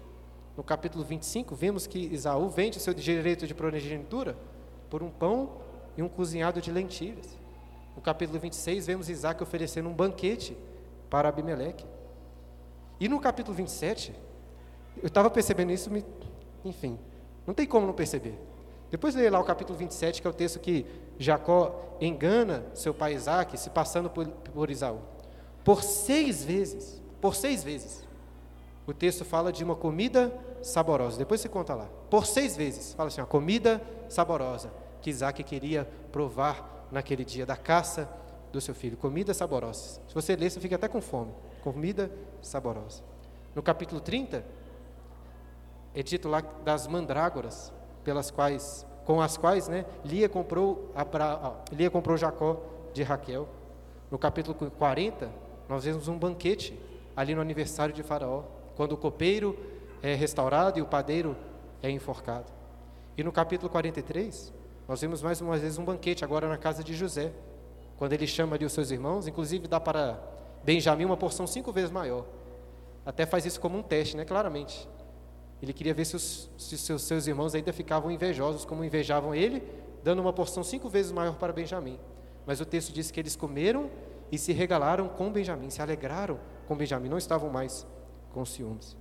[0.57, 4.37] no capítulo 25, vemos que Isaú vende seu direito de primogenitura
[4.91, 5.59] por um pão
[5.97, 7.39] e um cozinhado de lentilhas.
[7.95, 10.57] No capítulo 26, vemos Isaac oferecendo um banquete
[11.09, 11.87] para Abimeleque.
[12.99, 14.12] E no capítulo 27,
[15.01, 16.05] eu estava percebendo isso, me,
[16.64, 16.99] enfim,
[17.47, 18.37] não tem como não perceber.
[18.91, 20.86] Depois leia lá o capítulo 27, que é o texto que
[21.18, 25.01] Jacó engana seu pai Isaac, se passando por, por Isaú.
[25.64, 28.07] Por seis vezes, por seis vezes,
[28.86, 30.32] o texto fala de uma comida
[30.62, 31.18] saborosa.
[31.18, 31.86] Depois você conta lá.
[32.09, 32.95] Por seis vezes.
[32.95, 34.72] Fala assim, a comida saborosa
[35.03, 38.09] que Isaac queria provar naquele dia da caça
[38.51, 38.97] do seu filho.
[38.97, 40.01] Comida saborosa.
[40.09, 41.32] Se você ler, você fica até com fome.
[41.62, 42.11] Comida
[42.41, 43.03] saborosa.
[43.55, 44.45] No capítulo 30,
[45.95, 47.72] é dito lá das mandrágoras,
[48.09, 52.59] pelas quais, com as quais né, Lia, comprou Abra, Lia comprou Jacó
[52.95, 53.47] de Raquel.
[54.11, 55.29] No capítulo 40,
[55.69, 56.75] nós vemos um banquete
[57.15, 58.45] ali no aniversário de Faraó,
[58.77, 59.59] quando o copeiro
[60.03, 61.37] é restaurado e o padeiro
[61.83, 62.51] é enforcado.
[63.15, 64.55] E no capítulo 43,
[64.89, 67.31] nós vemos mais uma vez um banquete agora na casa de José,
[67.99, 70.19] quando ele chama ali os seus irmãos, inclusive dá para
[70.65, 72.25] Benjamim uma porção cinco vezes maior.
[73.05, 74.25] Até faz isso como um teste, né?
[74.25, 74.89] Claramente.
[75.61, 79.63] Ele queria ver se os, se os seus irmãos ainda ficavam invejosos, como invejavam ele,
[80.05, 81.99] dando uma porção cinco vezes maior para Benjamim.
[82.47, 83.91] Mas o texto diz que eles comeram
[84.31, 87.87] e se regalaram com Benjamim, se alegraram com Benjamim, não estavam mais
[88.33, 88.97] com ciúmes.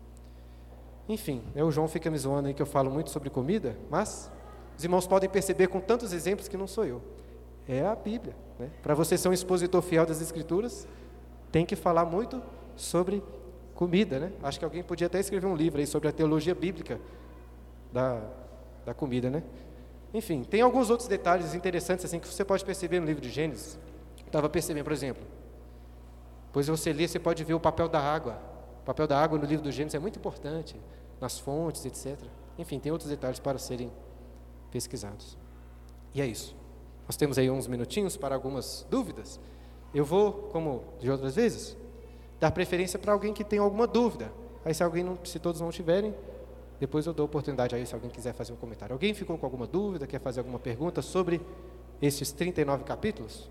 [1.08, 4.32] Enfim, né, o João fica me zoando aí que eu falo muito sobre comida, mas
[4.78, 7.02] os irmãos podem perceber com tantos exemplos que não sou eu.
[7.68, 8.36] É a Bíblia.
[8.60, 8.70] Né?
[8.82, 10.88] Para você ser um expositor fiel das Escrituras,
[11.52, 12.42] tem que falar muito
[12.76, 13.24] sobre
[13.78, 14.20] comida.
[14.20, 14.32] Né?
[14.44, 17.00] Acho que alguém podia até escrever um livro aí sobre a teologia bíblica
[17.94, 18.22] da,
[18.84, 19.30] da comida.
[19.30, 19.44] Né?
[20.14, 23.80] Enfim, tem alguns outros detalhes interessantes assim que você pode perceber no livro de Gênesis.
[24.26, 25.24] Estava percebendo, por exemplo,
[26.52, 28.42] pois você lê, você pode ver o papel da água.
[28.82, 30.76] O papel da água no livro do Gênesis é muito importante,
[31.22, 32.20] nas fontes, etc.
[32.58, 33.92] Enfim, tem outros detalhes para serem
[34.72, 35.38] pesquisados.
[36.14, 36.56] E é isso.
[37.06, 39.40] Nós temos aí uns minutinhos para algumas dúvidas.
[39.94, 41.78] Eu vou, como de outras vezes,
[42.40, 44.32] dar preferência para alguém que tem alguma dúvida.
[44.64, 46.14] Aí se alguém não, se todos não tiverem,
[46.80, 48.94] depois eu dou oportunidade aí se alguém quiser fazer um comentário.
[48.94, 51.42] Alguém ficou com alguma dúvida, quer fazer alguma pergunta sobre
[52.02, 53.50] esses 39 capítulos?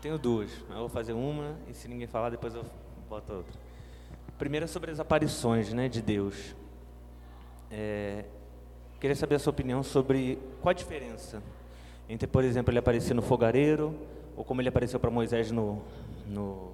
[0.00, 0.50] Tenho duas.
[0.70, 2.64] Eu vou fazer uma e se ninguém falar, depois eu
[3.08, 3.52] boto outra.
[4.38, 6.54] Primeira é sobre as aparições né, de Deus.
[7.70, 8.24] É,
[9.00, 11.42] queria saber a sua opinião sobre qual a diferença
[12.08, 13.94] entre, por exemplo, ele aparecer no fogareiro,
[14.36, 15.80] ou como ele apareceu para Moisés no,
[16.26, 16.72] no,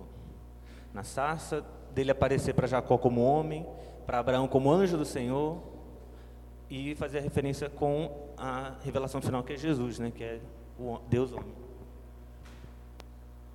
[0.99, 3.65] na sarça, dele aparecer para Jacó como homem,
[4.05, 5.63] para Abraão como anjo do Senhor,
[6.69, 10.41] e fazer a referência com a revelação final que é Jesus, né, que é
[10.77, 11.55] o Deus homem.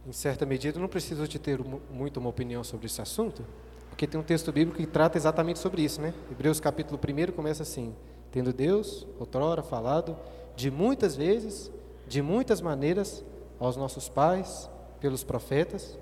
[0.07, 1.59] Em certa medida, não preciso de ter
[1.91, 3.45] muito uma opinião sobre esse assunto,
[3.89, 6.13] porque tem um texto bíblico que trata exatamente sobre isso, né?
[6.31, 7.93] Hebreus capítulo 1 começa assim:
[8.31, 10.17] Tendo Deus, outrora, falado
[10.55, 11.69] de muitas vezes,
[12.07, 13.23] de muitas maneiras,
[13.59, 14.69] aos nossos pais,
[14.99, 15.97] pelos profetas,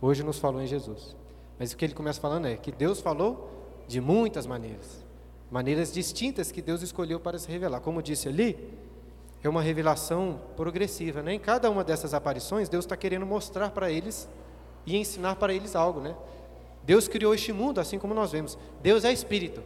[0.00, 1.16] hoje nos falou em Jesus.
[1.58, 3.50] Mas o que ele começa falando é que Deus falou
[3.86, 5.04] de muitas maneiras,
[5.50, 7.80] maneiras distintas que Deus escolheu para se revelar.
[7.80, 8.56] Como disse ali,
[9.42, 11.22] é uma revelação progressiva.
[11.22, 11.34] Né?
[11.34, 14.28] Em cada uma dessas aparições, Deus está querendo mostrar para eles
[14.86, 16.00] e ensinar para eles algo.
[16.00, 16.14] Né?
[16.84, 18.58] Deus criou este mundo assim como nós vemos.
[18.82, 19.62] Deus é espírito,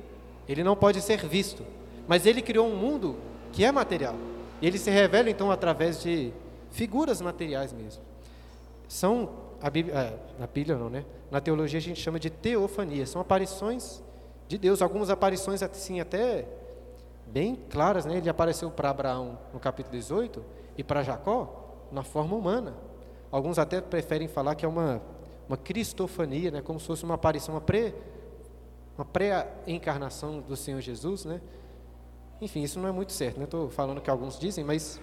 [0.48, 1.64] ele não pode ser visto,
[2.06, 3.16] mas ele criou um mundo
[3.52, 4.14] que é material.
[4.60, 6.32] Ele se revela então através de
[6.70, 8.02] figuras materiais mesmo.
[8.88, 9.30] São
[9.62, 11.04] a Bíblia, é, na Bíblia não, né?
[11.30, 14.02] Na teologia a gente chama de teofania, são aparições
[14.48, 16.46] de Deus, algumas aparições assim até
[17.28, 18.16] bem claras, né?
[18.16, 20.44] Ele apareceu para Abraão no capítulo 18
[20.76, 22.74] e para Jacó na forma humana.
[23.30, 25.00] Alguns até preferem falar que é uma,
[25.48, 26.60] uma cristofania, né?
[26.60, 27.94] Como se fosse uma aparição, uma pré
[28.96, 31.40] uma pré-encarnação do Senhor Jesus, né?
[32.40, 33.44] Enfim, isso não é muito certo, né?
[33.44, 35.00] Estou falando que alguns dizem, mas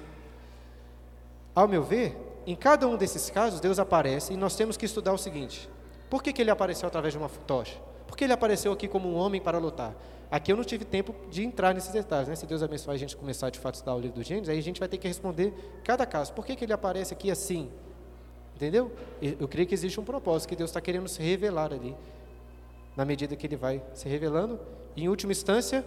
[1.56, 2.16] ao meu ver,
[2.52, 5.70] em cada um desses casos Deus aparece e nós temos que estudar o seguinte:
[6.10, 7.78] por que, que ele apareceu através de uma tocha?
[8.08, 9.96] Por que ele apareceu aqui como um homem para lutar?
[10.32, 12.36] Aqui eu não tive tempo de entrar nesses detalhes, né?
[12.36, 14.58] Se Deus abençoar a gente começar de fato a estudar o livro dos gênios, aí
[14.58, 16.34] a gente vai ter que responder cada caso.
[16.34, 17.70] Por que, que ele aparece aqui assim?
[18.56, 18.92] Entendeu?
[19.22, 21.96] Eu creio que existe um propósito, que Deus está querendo se revelar ali,
[22.96, 24.60] na medida que ele vai se revelando,
[24.96, 25.84] e em última instância,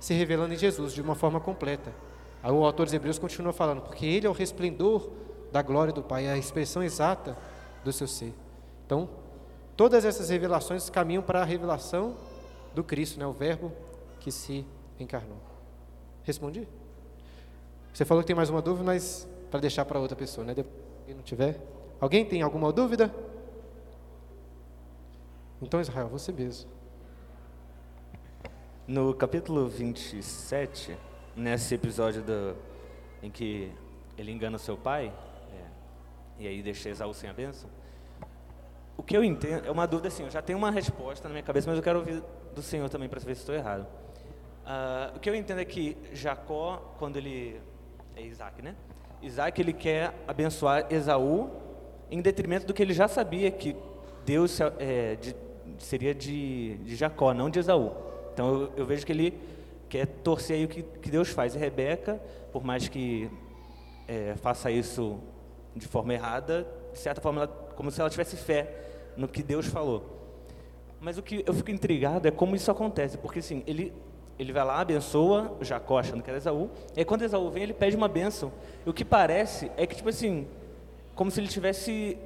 [0.00, 1.94] se revelando em Jesus de uma forma completa.
[2.42, 5.10] Aí o autor dos Hebreus continua falando, porque ele é o resplendor
[5.52, 7.36] da glória do Pai, é a expressão exata
[7.84, 8.32] do seu ser.
[8.86, 9.08] Então,
[9.76, 12.16] todas essas revelações caminham para a revelação
[12.74, 13.26] do Cristo, né?
[13.26, 13.70] o Verbo
[14.18, 14.66] que se
[14.98, 15.36] encarnou.
[16.24, 16.66] Respondi?
[17.92, 20.54] Você falou que tem mais uma dúvida, mas para deixar para outra pessoa, né?
[20.54, 20.74] Depois,
[21.14, 21.60] não tiver.
[22.00, 23.14] Alguém tem alguma dúvida?
[25.60, 26.70] Então, Israel, você mesmo.
[28.86, 30.96] No capítulo 27,
[31.36, 32.56] nesse episódio do,
[33.22, 33.70] em que
[34.16, 35.12] ele engana seu pai,
[36.42, 37.70] e aí deixa Esaú sem a bênção,
[38.96, 41.42] o que eu entendo, é uma dúvida assim, eu já tenho uma resposta na minha
[41.42, 42.22] cabeça, mas eu quero ouvir
[42.54, 43.86] do Senhor também para ver se estou errado.
[44.64, 47.60] Uh, o que eu entendo é que Jacó, quando ele.
[48.16, 48.76] É Isaac, né?
[49.22, 51.50] Isaac ele quer abençoar Esaú
[52.10, 53.74] em detrimento do que ele já sabia que
[54.24, 55.34] Deus é, de,
[55.78, 57.92] seria de, de Jacó, não de Esaú.
[58.32, 59.38] Então eu, eu, vejo que ele
[59.88, 61.54] quer torcer aí o que, que Deus faz.
[61.54, 62.20] E Rebeca,
[62.52, 63.30] por mais que
[64.06, 65.18] é, faça isso
[65.74, 68.74] de forma errada, de certa forma, ela, como se ela tivesse fé
[69.16, 70.20] no que Deus falou.
[71.00, 73.92] Mas o que eu fico intrigado é como isso acontece, porque assim, ele,
[74.38, 77.74] ele vai lá, abençoa Jacó achando que era Esaú, e aí quando Esaú vem, ele
[77.74, 78.52] pede uma bênção.
[78.86, 80.46] E o que parece é que, tipo assim,
[81.14, 82.16] como se ele tivesse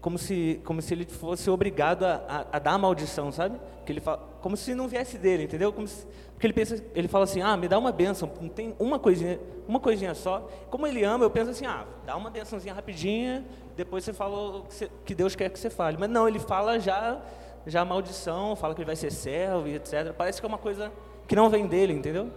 [0.00, 3.60] como se, como se ele fosse obrigado a, a, a, dar a maldição, sabe?
[3.84, 5.72] Que ele fala, como se não viesse dele, entendeu?
[5.72, 8.74] Como se, porque ele pensa, ele fala assim, ah, me dá uma bênção, não tem
[8.78, 10.48] uma coisinha, uma coisinha só.
[10.70, 13.44] Como ele ama, eu penso assim, ah, dá uma bênçãozinha rapidinha,
[13.76, 15.98] depois você fala o que, você, que Deus quer que você fale.
[15.98, 17.20] Mas não, ele fala já,
[17.66, 20.14] já a maldição, fala que ele vai ser servo e etc.
[20.16, 20.90] Parece que é uma coisa
[21.28, 22.30] que não vem dele, entendeu?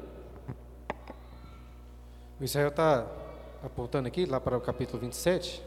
[2.39, 3.08] O Israel está
[3.64, 5.64] apontando aqui, lá para o capítulo 27,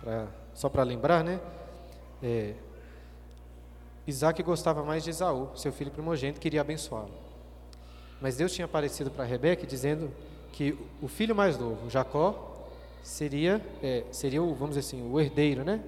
[0.00, 1.38] para só para lembrar, né?
[2.22, 2.54] É,
[4.06, 7.12] Isaac gostava mais de Esaú, seu filho primogênito, queria abençoá-lo.
[8.20, 10.10] Mas Deus tinha aparecido para Rebeca dizendo
[10.52, 12.54] que o filho mais novo, Jacó,
[13.02, 15.80] seria, é, seria o, vamos dizer assim, o herdeiro, né?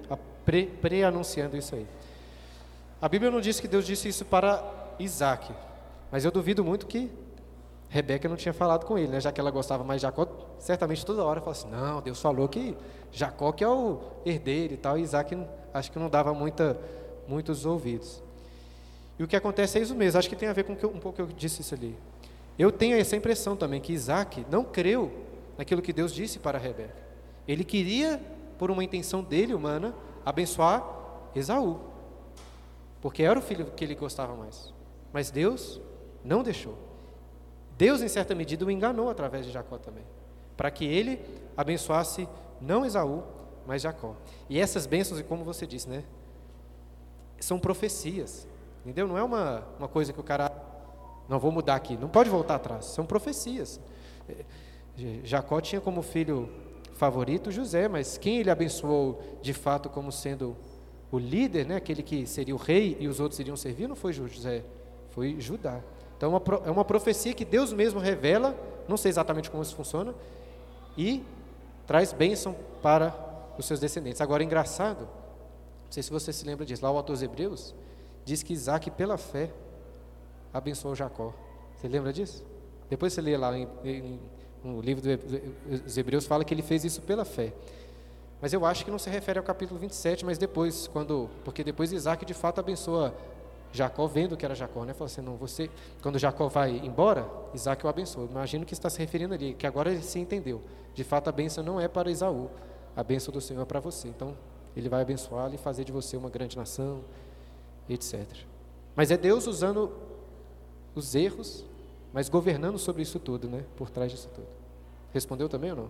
[0.79, 1.87] Pre-anunciando isso aí.
[3.01, 4.63] A Bíblia não diz que Deus disse isso para
[4.99, 5.51] Isaac,
[6.11, 7.09] mas eu duvido muito que
[7.89, 9.19] Rebeca não tinha falado com ele, né?
[9.19, 10.27] Já que ela gostava mais de Jacó,
[10.59, 12.77] certamente toda hora fala assim: não, Deus falou que
[13.11, 15.35] Jacó que é o herdeiro e tal, e Isaac
[15.73, 16.79] acho que não dava muita,
[17.27, 18.21] muitos ouvidos.
[19.17, 21.13] E o que acontece é isso mesmo, acho que tem a ver com um pouco
[21.13, 21.97] que eu disse isso ali.
[22.57, 25.11] Eu tenho essa impressão também que Isaac não creu
[25.57, 26.95] naquilo que Deus disse para Rebeca.
[27.47, 28.21] Ele queria,
[28.57, 30.85] por uma intenção dele humana, abençoar
[31.35, 31.79] Esaú,
[33.01, 34.73] porque era o filho que ele gostava mais.
[35.11, 35.81] Mas Deus
[36.23, 36.88] não deixou.
[37.79, 40.03] Deus, em certa medida, o enganou através de Jacó também,
[40.57, 41.17] para que ele
[41.55, 42.27] abençoasse
[42.59, 43.23] não Esaú,
[43.65, 44.17] mas Jacó.
[44.49, 46.03] E essas bênçãos, como você disse, né?
[47.39, 48.45] São profecias,
[48.81, 49.07] entendeu?
[49.07, 50.51] Não é uma, uma coisa que o cara,
[51.29, 53.79] não vou mudar aqui, não pode voltar atrás, são profecias.
[54.27, 56.49] É, Jacó tinha como filho
[56.95, 60.53] favorito José, mas quem ele abençoou de fato como sendo
[61.09, 64.11] o líder, né, aquele que seria o rei e os outros iriam servir, não foi
[64.11, 64.65] José,
[65.11, 65.81] foi Judá.
[66.19, 66.33] Então
[66.65, 68.53] é uma profecia que Deus mesmo revela,
[68.89, 70.13] não sei exatamente como isso funciona,
[70.97, 71.23] e
[71.87, 73.15] traz bênção para
[73.57, 74.19] os seus descendentes.
[74.19, 75.03] Agora, engraçado,
[75.85, 77.73] não sei se você se lembra disso, lá o autor dos Hebreus
[78.25, 79.49] diz que Isaac, pela fé,
[80.53, 81.33] abençoou Jacó.
[81.77, 82.43] Você lembra disso?
[82.89, 84.19] Depois você lê lá em, em,
[84.61, 87.53] no livro dos Hebreus, fala que ele fez isso pela fé.
[88.41, 91.93] Mas eu acho que não se refere ao capítulo 27, mas depois, quando, porque depois
[91.93, 93.15] Isaac de fato abençoa
[93.71, 94.93] Jacó vendo que era Jacó, né?
[94.93, 95.69] Falou assim, não, você,
[96.01, 98.27] quando Jacó vai embora, Isaac o abençoa.
[98.29, 100.61] Imagino que está se referindo ali, que agora ele se entendeu.
[100.93, 102.49] De fato, a bênção não é para Esaú,
[102.95, 104.07] a bênção do Senhor é para você.
[104.07, 104.35] Então,
[104.75, 107.01] ele vai abençoá-lo e fazer de você uma grande nação,
[107.87, 108.25] etc.
[108.95, 109.91] Mas é Deus usando
[110.95, 111.63] os erros,
[112.11, 113.63] mas governando sobre isso tudo, né?
[113.77, 114.47] Por trás disso tudo.
[115.13, 115.89] Respondeu também ou não?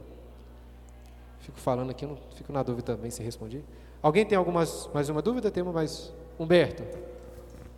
[1.40, 3.64] Fico falando aqui, não fico na dúvida também se respondi.
[4.02, 5.50] Alguém tem algumas mais uma dúvida?
[5.50, 6.84] Temos mais Humberto.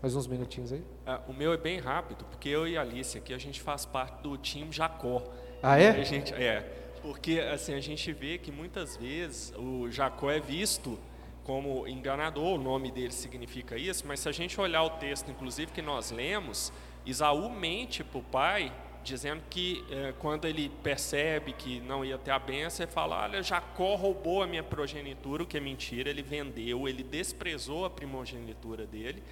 [0.02, 0.84] Mais uns minutinhos aí.
[1.06, 3.86] É, o meu é bem rápido, porque eu e a Alice aqui, a gente faz
[3.86, 5.22] parte do time Jacó.
[5.62, 5.89] Ah, é?
[5.89, 6.62] A gente, é,
[7.04, 10.97] porque assim, a gente vê que muitas vezes o Jacó é visto
[11.43, 15.72] como enganador, o nome dele significa isso, mas se a gente olhar o texto, inclusive,
[15.72, 16.74] que nós lemos,
[17.06, 18.72] Isaú mente para o pai
[19.04, 23.41] dizendo que é, quando ele percebe que não ia ter a benção, ele fala: Olha,
[23.41, 28.86] Jacó roubou a minha progenitura, o que é mentira, ele vendeu, ele desprezou a primogenitura
[28.86, 29.24] dele.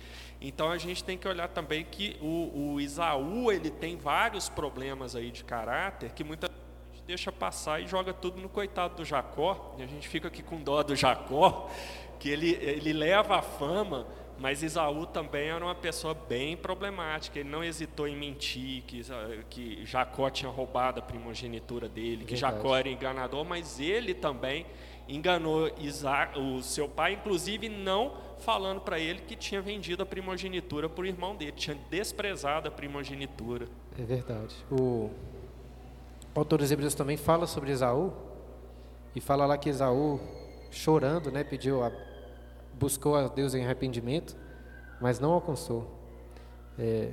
[0.41, 5.15] Então a gente tem que olhar também que o, o Isaú ele tem vários problemas
[5.15, 9.75] aí de caráter que muita gente deixa passar e joga tudo no coitado do Jacó,
[9.77, 11.69] e a gente fica aqui com dó do Jacó,
[12.19, 14.07] que ele, ele leva a fama
[14.39, 17.39] mas Isaú também era uma pessoa bem problemática.
[17.39, 19.01] Ele não hesitou em mentir que,
[19.49, 22.55] que Jacó tinha roubado a primogenitura dele, que Verdade.
[22.55, 24.65] Jacó era enganador, mas ele também
[25.09, 30.89] enganou Isaac, o seu pai, inclusive não falando para ele que tinha vendido a primogenitura
[30.89, 33.67] para o irmão dele, tinha desprezado a primogenitura.
[33.97, 34.55] É verdade.
[34.71, 35.09] O,
[36.33, 38.13] autor dos Hebreus também fala sobre Esaú
[39.15, 40.19] e fala lá que Esaú,
[40.71, 41.91] chorando, né, pediu a
[42.79, 44.37] buscou a Deus em arrependimento,
[45.01, 45.85] mas não alcançou.
[46.77, 47.11] É,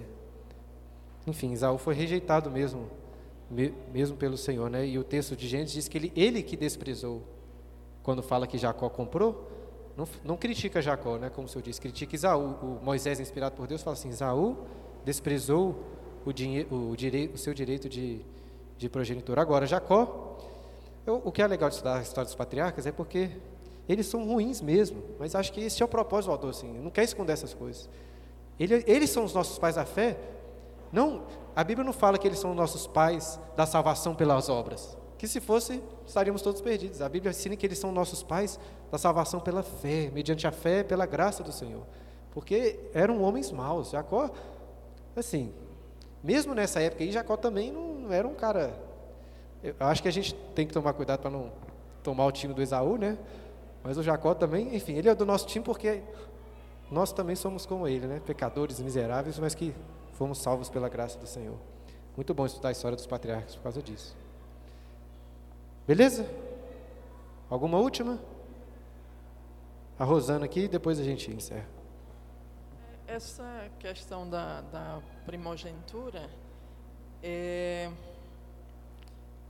[1.27, 2.89] enfim, Isaú foi rejeitado mesmo,
[3.93, 4.87] mesmo pelo Senhor, né?
[4.87, 7.23] E o texto de Gênesis diz que ele, ele que desprezou.
[8.03, 9.51] Quando fala que Jacó comprou,
[9.97, 11.31] não, não critica Jacó, né?
[11.31, 12.57] Como o senhor disse, critica Isaú.
[12.63, 14.57] O Moisés, inspirado por Deus, fala assim: Isaú
[15.05, 15.83] desprezou
[16.25, 16.95] o, dinheiro, o,
[17.35, 18.21] o seu direito de,
[18.77, 19.39] de progenitor.
[19.39, 20.37] Agora, Jacó,
[21.07, 23.31] o que é legal de estudar a história dos patriarcas é porque
[23.89, 26.91] eles são ruins mesmo, mas acho que esse é o propósito do autor, assim, não
[26.91, 27.89] quer esconder essas coisas.
[28.59, 30.19] Ele, eles são os nossos pais da fé.
[30.93, 31.23] Não,
[31.55, 34.97] a Bíblia não fala que eles são nossos pais da salvação pelas obras.
[35.17, 37.01] que se fosse, estaríamos todos perdidos.
[37.01, 38.59] A Bíblia ensina que eles são nossos pais
[38.91, 41.83] da salvação pela fé, mediante a fé, pela graça do Senhor.
[42.33, 43.91] Porque eram homens maus.
[43.91, 44.31] Jacó,
[45.15, 45.53] assim,
[46.23, 48.79] mesmo nessa época aí, Jacó também não era um cara.
[49.63, 51.51] Eu acho que a gente tem que tomar cuidado para não
[52.03, 53.19] tomar o time do Esaú, né?
[53.83, 56.03] Mas o Jacó também, enfim, ele é do nosso time porque
[56.91, 58.21] nós também somos como ele, né?
[58.25, 59.75] Pecadores miseráveis, mas que
[60.13, 61.57] fomos salvos pela graça do Senhor.
[62.17, 64.17] Muito bom estudar a história dos patriarcas por causa disso.
[65.87, 66.27] Beleza?
[67.49, 68.19] Alguma última?
[69.99, 71.67] A Rosana aqui, depois a gente encerra.
[73.07, 76.29] Essa questão da, da primogenitura
[77.23, 77.91] é,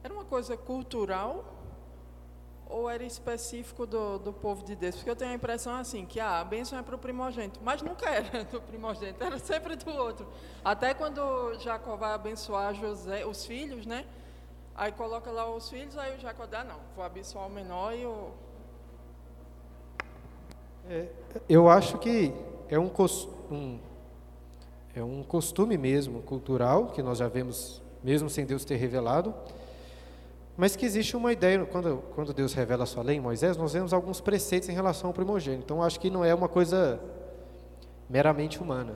[0.04, 1.44] era uma coisa cultural
[2.68, 4.94] ou era específico do, do povo de Deus?
[4.96, 7.82] Porque eu tenho a impressão assim, que ah, a bênção é para o primogênito, mas
[7.82, 10.28] nunca era do primogênito, era sempre do outro.
[10.64, 14.06] Até quando Jacó vai abençoar José, os filhos, né?
[14.76, 18.04] Aí coloca lá os filhos, aí o Jacó dá, não, vou abençoar o menor e
[18.04, 18.32] o...
[20.88, 21.06] É,
[21.48, 22.32] eu acho que
[22.68, 22.90] é um,
[23.50, 23.78] um,
[24.94, 29.34] é um costume mesmo, cultural, que nós já vemos, mesmo sem Deus ter revelado,
[30.56, 33.72] mas que existe uma ideia, quando, quando Deus revela a sua lei em Moisés, nós
[33.72, 35.64] vemos alguns preceitos em relação ao primogênito.
[35.64, 36.98] Então, acho que não é uma coisa
[38.08, 38.94] meramente humana.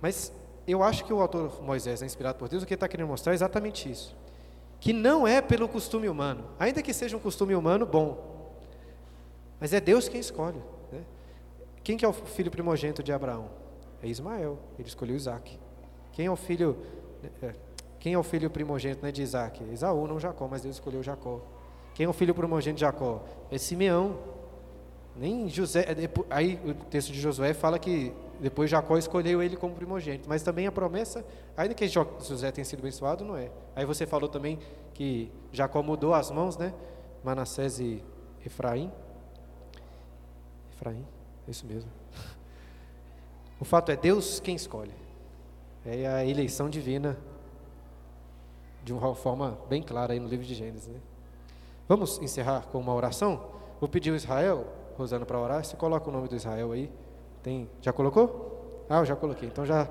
[0.00, 0.32] Mas
[0.66, 3.08] eu acho que o autor Moisés é inspirado por Deus, o que ele está querendo
[3.08, 4.14] mostrar é exatamente isso
[4.82, 8.50] que não é pelo costume humano, ainda que seja um costume humano bom,
[9.60, 10.60] mas é Deus quem escolhe.
[11.84, 13.50] Quem que é o filho primogênito de Abraão?
[14.02, 15.58] É Ismael, ele escolheu Isaac.
[16.12, 16.76] Quem é o filho,
[17.42, 17.54] é,
[17.98, 19.62] quem é o filho primogênito né, de Isaac?
[19.72, 21.40] Esaú, não Jacó, mas Deus escolheu Jacó.
[21.94, 23.22] Quem é o filho primogênito de Jacó?
[23.50, 24.18] É Simeão.
[25.14, 29.74] Nem José, é, aí o texto de Josué fala que depois Jacó escolheu ele como
[29.74, 31.24] primogênito, mas também a promessa,
[31.54, 33.50] ainda que José tenha sido abençoado, não é.
[33.76, 34.58] Aí você falou também
[34.94, 36.72] que Jacó mudou as mãos, né?
[37.22, 38.02] Manassés e
[38.44, 38.90] Efraim.
[40.72, 41.06] Efraim,
[41.48, 41.90] isso mesmo.
[43.60, 44.92] O fato é Deus quem escolhe.
[45.84, 47.16] É a eleição divina
[48.84, 50.88] de uma forma bem clara aí no livro de Gênesis.
[50.88, 51.00] Né?
[51.88, 53.44] Vamos encerrar com uma oração?
[53.80, 54.66] Vou pedir o Israel,
[54.96, 55.64] Rosana, para orar.
[55.64, 56.90] Você coloca o nome do Israel aí.
[57.42, 58.84] Tem, já colocou?
[58.88, 59.48] Ah, eu já coloquei.
[59.48, 59.88] Então já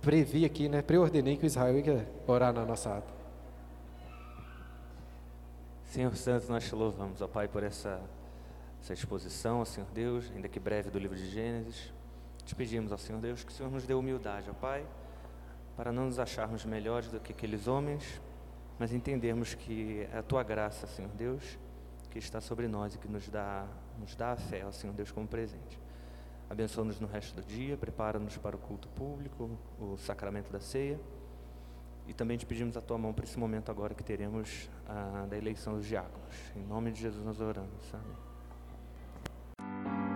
[0.00, 0.82] previ aqui, né?
[0.82, 3.18] Preordenei que o Israel ia orar na nossa ata.
[5.86, 8.00] Senhor Santo, nós te louvamos, ó Pai, por essa,
[8.82, 11.92] essa exposição, Senhor Deus, ainda que breve do livro de Gênesis.
[12.44, 14.86] Te pedimos, Senhor Deus, que o Senhor nos dê humildade, ó Pai,
[15.76, 18.20] para não nos acharmos melhores do que aqueles homens,
[18.78, 21.58] mas entendermos que é a tua graça, Senhor Deus,
[22.10, 23.66] que está sobre nós e que nos dá,
[23.98, 25.78] nos dá a fé, ó Senhor Deus, como presente.
[26.48, 30.98] Abençoa-nos no resto do dia, prepara-nos para o culto público, o sacramento da ceia.
[32.06, 35.36] E também te pedimos a tua mão para esse momento agora que teremos a, da
[35.36, 36.34] eleição dos diáconos.
[36.56, 37.92] Em nome de Jesus nós oramos.
[37.92, 38.27] Amém.
[39.58, 40.07] あ!